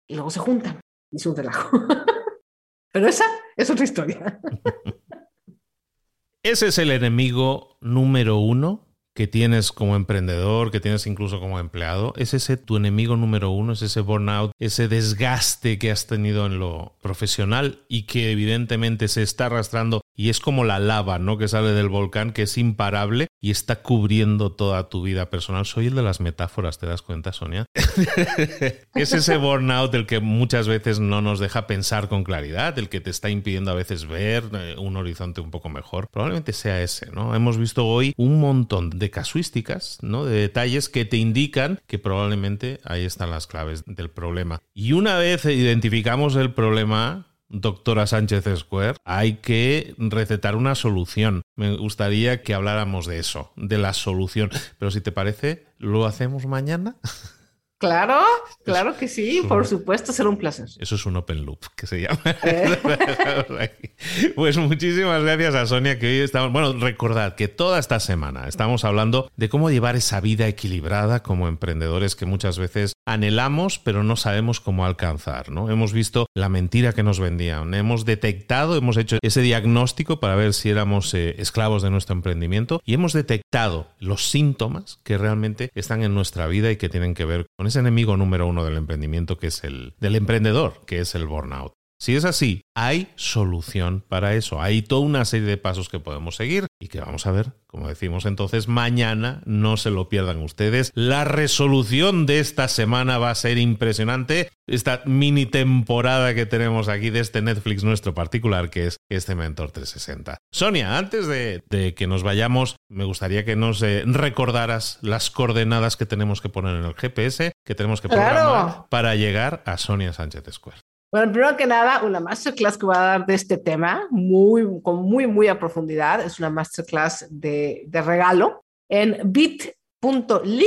y 0.08 0.14
luego 0.14 0.30
se 0.30 0.40
juntan 0.40 0.80
hizo 1.10 1.30
un 1.30 1.36
relajo. 1.36 1.70
Pero 2.92 3.08
esa 3.08 3.24
es 3.56 3.70
otra 3.70 3.84
historia. 3.84 4.40
Ese 6.42 6.68
es 6.68 6.78
el 6.78 6.92
enemigo 6.92 7.76
número 7.80 8.38
uno 8.38 8.85
que 9.16 9.26
tienes 9.26 9.72
como 9.72 9.96
emprendedor, 9.96 10.70
que 10.70 10.78
tienes 10.78 11.06
incluso 11.06 11.40
como 11.40 11.58
empleado, 11.58 12.12
es 12.16 12.34
ese 12.34 12.58
tu 12.58 12.76
enemigo 12.76 13.16
número 13.16 13.50
uno, 13.50 13.72
es 13.72 13.80
ese 13.80 14.02
burnout, 14.02 14.52
ese 14.58 14.88
desgaste 14.88 15.78
que 15.78 15.90
has 15.90 16.06
tenido 16.06 16.44
en 16.44 16.58
lo 16.58 16.94
profesional 17.00 17.80
y 17.88 18.02
que 18.02 18.30
evidentemente 18.30 19.08
se 19.08 19.22
está 19.22 19.46
arrastrando 19.46 20.02
y 20.16 20.30
es 20.30 20.40
como 20.40 20.64
la 20.64 20.78
lava, 20.78 21.18
¿no? 21.18 21.36
Que 21.38 21.46
sale 21.46 21.72
del 21.72 21.88
volcán, 21.88 22.32
que 22.32 22.42
es 22.42 22.56
imparable 22.58 23.28
y 23.40 23.50
está 23.50 23.82
cubriendo 23.82 24.52
toda 24.52 24.88
tu 24.88 25.02
vida 25.02 25.30
personal. 25.30 25.66
Soy 25.66 25.86
el 25.86 25.94
de 25.94 26.02
las 26.02 26.20
metáforas, 26.20 26.78
¿te 26.78 26.86
das 26.86 27.02
cuenta, 27.02 27.32
Sonia? 27.32 27.66
es 28.94 29.12
ese 29.12 29.36
burnout 29.36 29.94
el 29.94 30.06
que 30.06 30.20
muchas 30.20 30.66
veces 30.68 30.98
no 30.98 31.20
nos 31.20 31.38
deja 31.38 31.66
pensar 31.66 32.08
con 32.08 32.24
claridad, 32.24 32.78
el 32.78 32.88
que 32.88 33.00
te 33.00 33.10
está 33.10 33.28
impidiendo 33.28 33.70
a 33.70 33.74
veces 33.74 34.06
ver 34.06 34.44
eh, 34.54 34.74
un 34.78 34.96
horizonte 34.96 35.40
un 35.40 35.50
poco 35.50 35.68
mejor. 35.68 36.08
Probablemente 36.10 36.52
sea 36.52 36.82
ese, 36.82 37.10
¿no? 37.12 37.34
Hemos 37.34 37.58
visto 37.58 37.86
hoy 37.86 38.14
un 38.16 38.40
montón 38.40 38.90
de 38.90 39.10
casuísticas, 39.10 39.98
¿no? 40.00 40.24
De 40.24 40.40
detalles 40.40 40.88
que 40.88 41.04
te 41.04 41.18
indican 41.18 41.80
que 41.86 41.98
probablemente 41.98 42.80
ahí 42.84 43.04
están 43.04 43.30
las 43.30 43.46
claves 43.46 43.84
del 43.86 44.10
problema. 44.10 44.62
Y 44.74 44.92
una 44.92 45.18
vez 45.18 45.44
identificamos 45.44 46.36
el 46.36 46.52
problema, 46.52 47.26
doctora 47.48 48.06
Sánchez 48.06 48.44
Square, 48.56 48.96
hay 49.04 49.34
que 49.34 49.94
recetar 49.98 50.56
una 50.56 50.74
solución. 50.74 51.42
Me 51.54 51.76
gustaría 51.76 52.42
que 52.42 52.54
habláramos 52.54 53.06
de 53.06 53.18
eso, 53.18 53.52
de 53.56 53.78
la 53.78 53.92
solución. 53.92 54.50
Pero 54.78 54.90
si 54.90 55.00
te 55.00 55.12
parece, 55.12 55.66
¿lo 55.78 56.06
hacemos 56.06 56.46
mañana? 56.46 56.96
Claro, 57.78 58.20
claro 58.64 58.96
que 58.96 59.06
sí, 59.06 59.42
por 59.46 59.66
supuesto, 59.66 60.10
será 60.12 60.30
un 60.30 60.38
placer. 60.38 60.66
Eso 60.78 60.94
es 60.94 61.04
un 61.04 61.16
open 61.16 61.44
loop 61.44 61.58
que 61.76 61.86
se 61.86 62.00
llama. 62.00 62.20
Eh. 62.46 63.70
pues 64.34 64.56
muchísimas 64.56 65.22
gracias 65.22 65.54
a 65.54 65.66
Sonia 65.66 65.98
que 65.98 66.06
hoy 66.06 66.18
estamos. 66.20 66.52
Bueno, 66.52 66.72
recordad 66.74 67.34
que 67.34 67.48
toda 67.48 67.78
esta 67.78 68.00
semana 68.00 68.48
estamos 68.48 68.84
hablando 68.84 69.30
de 69.36 69.48
cómo 69.48 69.70
llevar 69.70 69.96
esa 69.96 70.20
vida 70.20 70.46
equilibrada 70.46 71.22
como 71.22 71.48
emprendedores 71.48 72.16
que 72.16 72.24
muchas 72.24 72.58
veces 72.58 72.92
anhelamos, 73.06 73.78
pero 73.78 74.02
no 74.02 74.16
sabemos 74.16 74.60
cómo 74.60 74.86
alcanzar, 74.86 75.50
¿no? 75.50 75.70
Hemos 75.70 75.92
visto 75.92 76.26
la 76.34 76.48
mentira 76.48 76.92
que 76.92 77.02
nos 77.02 77.20
vendían, 77.20 77.74
hemos 77.74 78.04
detectado, 78.04 78.76
hemos 78.76 78.96
hecho 78.96 79.18
ese 79.22 79.42
diagnóstico 79.42 80.20
para 80.20 80.36
ver 80.36 80.54
si 80.54 80.70
éramos 80.70 81.12
eh, 81.14 81.36
esclavos 81.38 81.82
de 81.82 81.90
nuestro 81.90 82.14
emprendimiento 82.14 82.80
y 82.84 82.94
hemos 82.94 83.12
detectado 83.12 83.88
los 83.98 84.28
síntomas 84.28 85.00
que 85.02 85.18
realmente 85.18 85.70
están 85.74 86.02
en 86.02 86.14
nuestra 86.14 86.46
vida 86.46 86.70
y 86.70 86.76
que 86.76 86.88
tienen 86.88 87.14
que 87.14 87.24
ver 87.24 87.46
con 87.56 87.65
ese 87.66 87.80
enemigo 87.80 88.16
número 88.16 88.46
uno 88.46 88.64
del 88.64 88.76
emprendimiento 88.76 89.38
que 89.38 89.48
es 89.48 89.64
el 89.64 89.94
del 90.00 90.16
emprendedor, 90.16 90.80
que 90.86 91.00
es 91.00 91.14
el 91.14 91.26
burnout. 91.26 91.75
Si 91.98 92.14
es 92.14 92.26
así, 92.26 92.62
hay 92.74 93.08
solución 93.16 94.04
para 94.06 94.34
eso. 94.34 94.60
Hay 94.60 94.82
toda 94.82 95.00
una 95.00 95.24
serie 95.24 95.48
de 95.48 95.56
pasos 95.56 95.88
que 95.88 95.98
podemos 95.98 96.36
seguir 96.36 96.66
y 96.78 96.88
que 96.88 97.00
vamos 97.00 97.26
a 97.26 97.32
ver, 97.32 97.52
como 97.66 97.88
decimos 97.88 98.26
entonces, 98.26 98.68
mañana 98.68 99.40
no 99.46 99.78
se 99.78 99.90
lo 99.90 100.10
pierdan 100.10 100.42
ustedes. 100.42 100.92
La 100.94 101.24
resolución 101.24 102.26
de 102.26 102.40
esta 102.40 102.68
semana 102.68 103.16
va 103.16 103.30
a 103.30 103.34
ser 103.34 103.56
impresionante. 103.56 104.50
Esta 104.66 105.02
mini 105.06 105.46
temporada 105.46 106.34
que 106.34 106.44
tenemos 106.44 106.88
aquí 106.88 107.08
de 107.08 107.20
este 107.20 107.40
Netflix 107.40 107.82
nuestro 107.82 108.12
particular, 108.12 108.68
que 108.68 108.88
es 108.88 108.98
este 109.08 109.34
Mentor 109.34 109.70
360. 109.70 110.36
Sonia, 110.52 110.98
antes 110.98 111.26
de, 111.26 111.62
que 111.96 112.06
nos 112.06 112.22
vayamos, 112.22 112.76
me 112.90 113.04
gustaría 113.04 113.46
que 113.46 113.56
nos 113.56 113.82
eh, 113.82 114.02
recordaras 114.04 114.98
las 115.00 115.30
coordenadas 115.30 115.96
que 115.96 116.04
tenemos 116.04 116.42
que 116.42 116.50
poner 116.50 116.76
en 116.76 116.84
el 116.84 116.94
GPS, 116.94 117.52
que 117.64 117.74
tenemos 117.74 118.02
que 118.02 118.08
programar 118.08 118.86
para 118.90 119.14
llegar 119.14 119.62
a 119.64 119.78
Sonia 119.78 120.12
Sánchez 120.12 120.44
Square. 120.52 120.85
Bueno, 121.16 121.32
primero 121.32 121.56
que 121.56 121.66
nada, 121.66 122.02
una 122.02 122.20
masterclass 122.20 122.76
que 122.76 122.84
voy 122.84 122.94
a 122.94 123.00
dar 123.00 123.24
de 123.24 123.32
este 123.32 123.56
tema, 123.56 124.06
muy, 124.10 124.82
con 124.82 124.96
muy, 124.96 125.26
muy 125.26 125.48
a 125.48 125.58
profundidad. 125.58 126.20
Es 126.20 126.38
una 126.38 126.50
masterclass 126.50 127.26
de, 127.30 127.88
regalo 127.90 128.62
en 128.90 129.32
bit.ly, 129.32 130.66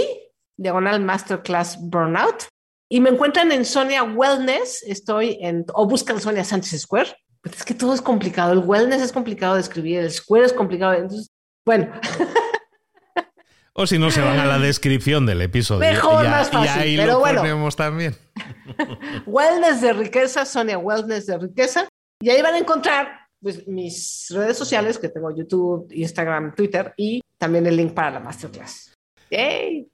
diagonal 0.58 1.01
masterclass 1.01 1.77
burnout. 1.79 2.48
Y 2.89 3.00
me 3.00 3.12
encuentran 3.12 3.51
en 3.51 3.63
Sonia 3.63 4.01
Wellness, 4.01 4.82
estoy 4.88 5.38
en, 5.39 5.68
o 5.75 5.86
buscan 5.86 6.20
Sonia 6.20 6.44
Sánchez 6.44 6.82
Square. 6.82 7.15
Pues 7.44 7.58
es 7.58 7.63
que 7.63 7.75
todo 7.75 7.94
es 7.94 8.01
complicado. 8.01 8.53
El 8.53 8.65
wellness 8.65 9.03
es 9.03 9.12
complicado 9.12 9.53
de 9.53 9.62
escribir, 9.62 10.00
el 10.00 10.10
square 10.10 10.46
es 10.46 10.53
complicado. 10.53 10.94
Entonces, 10.94 11.29
bueno. 11.63 11.91
O 13.81 13.88
si 13.88 13.98
no, 13.98 14.12
se 14.12 14.19
van 14.19 14.38
a 14.38 14.45
la 14.45 14.59
descripción 14.67 15.25
del 15.25 15.41
episodio. 15.41 15.79
Mejor, 15.79 16.25
más 16.27 16.50
fácil. 16.50 16.65
Y 16.65 16.67
ahí 16.67 16.98
pero 16.98 17.13
lo 17.13 17.19
bueno. 17.19 17.39
ponemos 17.39 17.77
también. 17.77 18.13
Wellness 19.25 19.79
de 19.79 19.93
riqueza, 19.93 20.45
Sonia 20.45 20.77
Wellness 20.77 21.27
de 21.27 21.38
riqueza. 21.38 21.88
Y 22.21 22.29
ahí 22.29 22.41
van 22.41 22.55
a 22.55 22.57
encontrar 22.57 23.07
pues, 23.41 23.65
mis 23.69 24.27
redes 24.31 24.57
sociales, 24.57 25.00
que 25.00 25.07
tengo 25.07 25.33
YouTube, 25.33 25.88
Instagram, 25.93 26.55
Twitter, 26.55 26.93
y 26.98 27.21
también 27.38 27.67
el 27.67 27.77
link 27.77 27.93
para 27.93 28.12
la 28.12 28.19
masterclass. 28.19 28.91
¡Yay! 29.31 29.88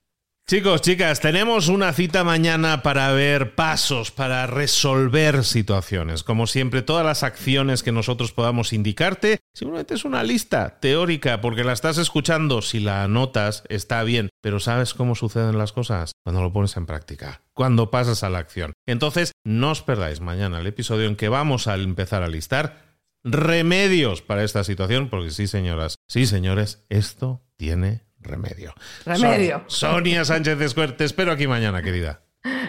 Chicos, 0.47 0.81
chicas, 0.83 1.21
tenemos 1.21 1.69
una 1.69 1.91
cita 1.91 2.23
mañana 2.23 2.83
para 2.83 3.11
ver 3.13 3.55
pasos, 3.55 4.11
para 4.11 4.45
resolver 4.45 5.43
situaciones. 5.43 6.21
Como 6.21 6.45
siempre, 6.45 6.83
todas 6.83 7.03
las 7.03 7.23
acciones 7.23 7.81
que 7.81 7.91
nosotros 7.91 8.31
podamos 8.31 8.71
indicarte, 8.71 9.39
simplemente 9.55 9.95
es 9.95 10.05
una 10.05 10.21
lista 10.23 10.79
teórica, 10.79 11.41
porque 11.41 11.63
la 11.63 11.73
estás 11.73 11.97
escuchando, 11.97 12.61
si 12.61 12.79
la 12.79 13.05
anotas, 13.05 13.63
está 13.69 14.03
bien, 14.03 14.29
pero 14.39 14.59
¿sabes 14.59 14.93
cómo 14.93 15.15
suceden 15.15 15.57
las 15.57 15.73
cosas? 15.73 16.11
Cuando 16.23 16.43
lo 16.43 16.53
pones 16.53 16.77
en 16.77 16.85
práctica, 16.85 17.41
cuando 17.55 17.89
pasas 17.89 18.21
a 18.21 18.29
la 18.29 18.37
acción. 18.37 18.73
Entonces, 18.85 19.31
no 19.43 19.71
os 19.71 19.81
perdáis 19.81 20.21
mañana 20.21 20.59
el 20.59 20.67
episodio 20.67 21.07
en 21.07 21.15
que 21.15 21.27
vamos 21.27 21.67
a 21.67 21.73
empezar 21.73 22.21
a 22.21 22.27
listar 22.27 22.85
remedios 23.23 24.21
para 24.21 24.43
esta 24.43 24.63
situación, 24.63 25.09
porque 25.09 25.31
sí, 25.31 25.47
señoras, 25.47 25.95
sí, 26.07 26.27
señores, 26.27 26.85
esto 26.89 27.41
tiene 27.57 28.04
remedio. 28.25 28.73
Remedio. 29.05 29.63
Sonia 29.67 30.25
Sánchez 30.25 30.57
de 30.57 30.87
te 30.87 31.05
espero 31.05 31.31
aquí 31.31 31.47
mañana, 31.47 31.81
querida. 31.81 32.21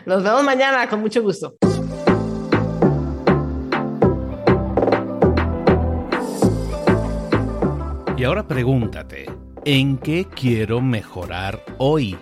Nos 0.07 0.23
vemos 0.23 0.45
mañana, 0.45 0.89
con 0.89 1.01
mucho 1.01 1.23
gusto. 1.23 1.57
Y 8.17 8.25
ahora 8.25 8.49
pregúntate, 8.49 9.27
¿en 9.67 9.99
qué 9.99 10.27
quiero 10.35 10.81
mejorar 10.81 11.63
hoy? 11.77 12.17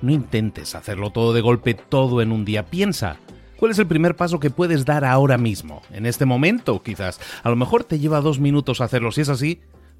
No 0.00 0.12
intentes 0.12 0.76
hacerlo 0.76 1.10
todo 1.10 1.32
de 1.32 1.40
golpe, 1.40 1.74
todo 1.74 2.22
en 2.22 2.30
un 2.30 2.44
día. 2.44 2.66
Piensa, 2.66 3.16
¿cuál 3.56 3.72
es 3.72 3.78
el 3.80 3.88
primer 3.88 4.14
paso 4.14 4.38
que 4.38 4.50
puedes 4.50 4.84
dar 4.84 5.04
ahora 5.04 5.38
mismo? 5.38 5.82
En 5.90 6.06
este 6.06 6.26
momento, 6.26 6.80
quizás. 6.84 7.18
A 7.42 7.50
lo 7.50 7.56
mejor 7.56 7.82
te 7.82 7.98
lleva 7.98 8.20
dos 8.20 8.38
minutos 8.38 8.80
hacerlo. 8.80 9.10
Si 9.10 9.22
es 9.22 9.28
así, 9.28 9.60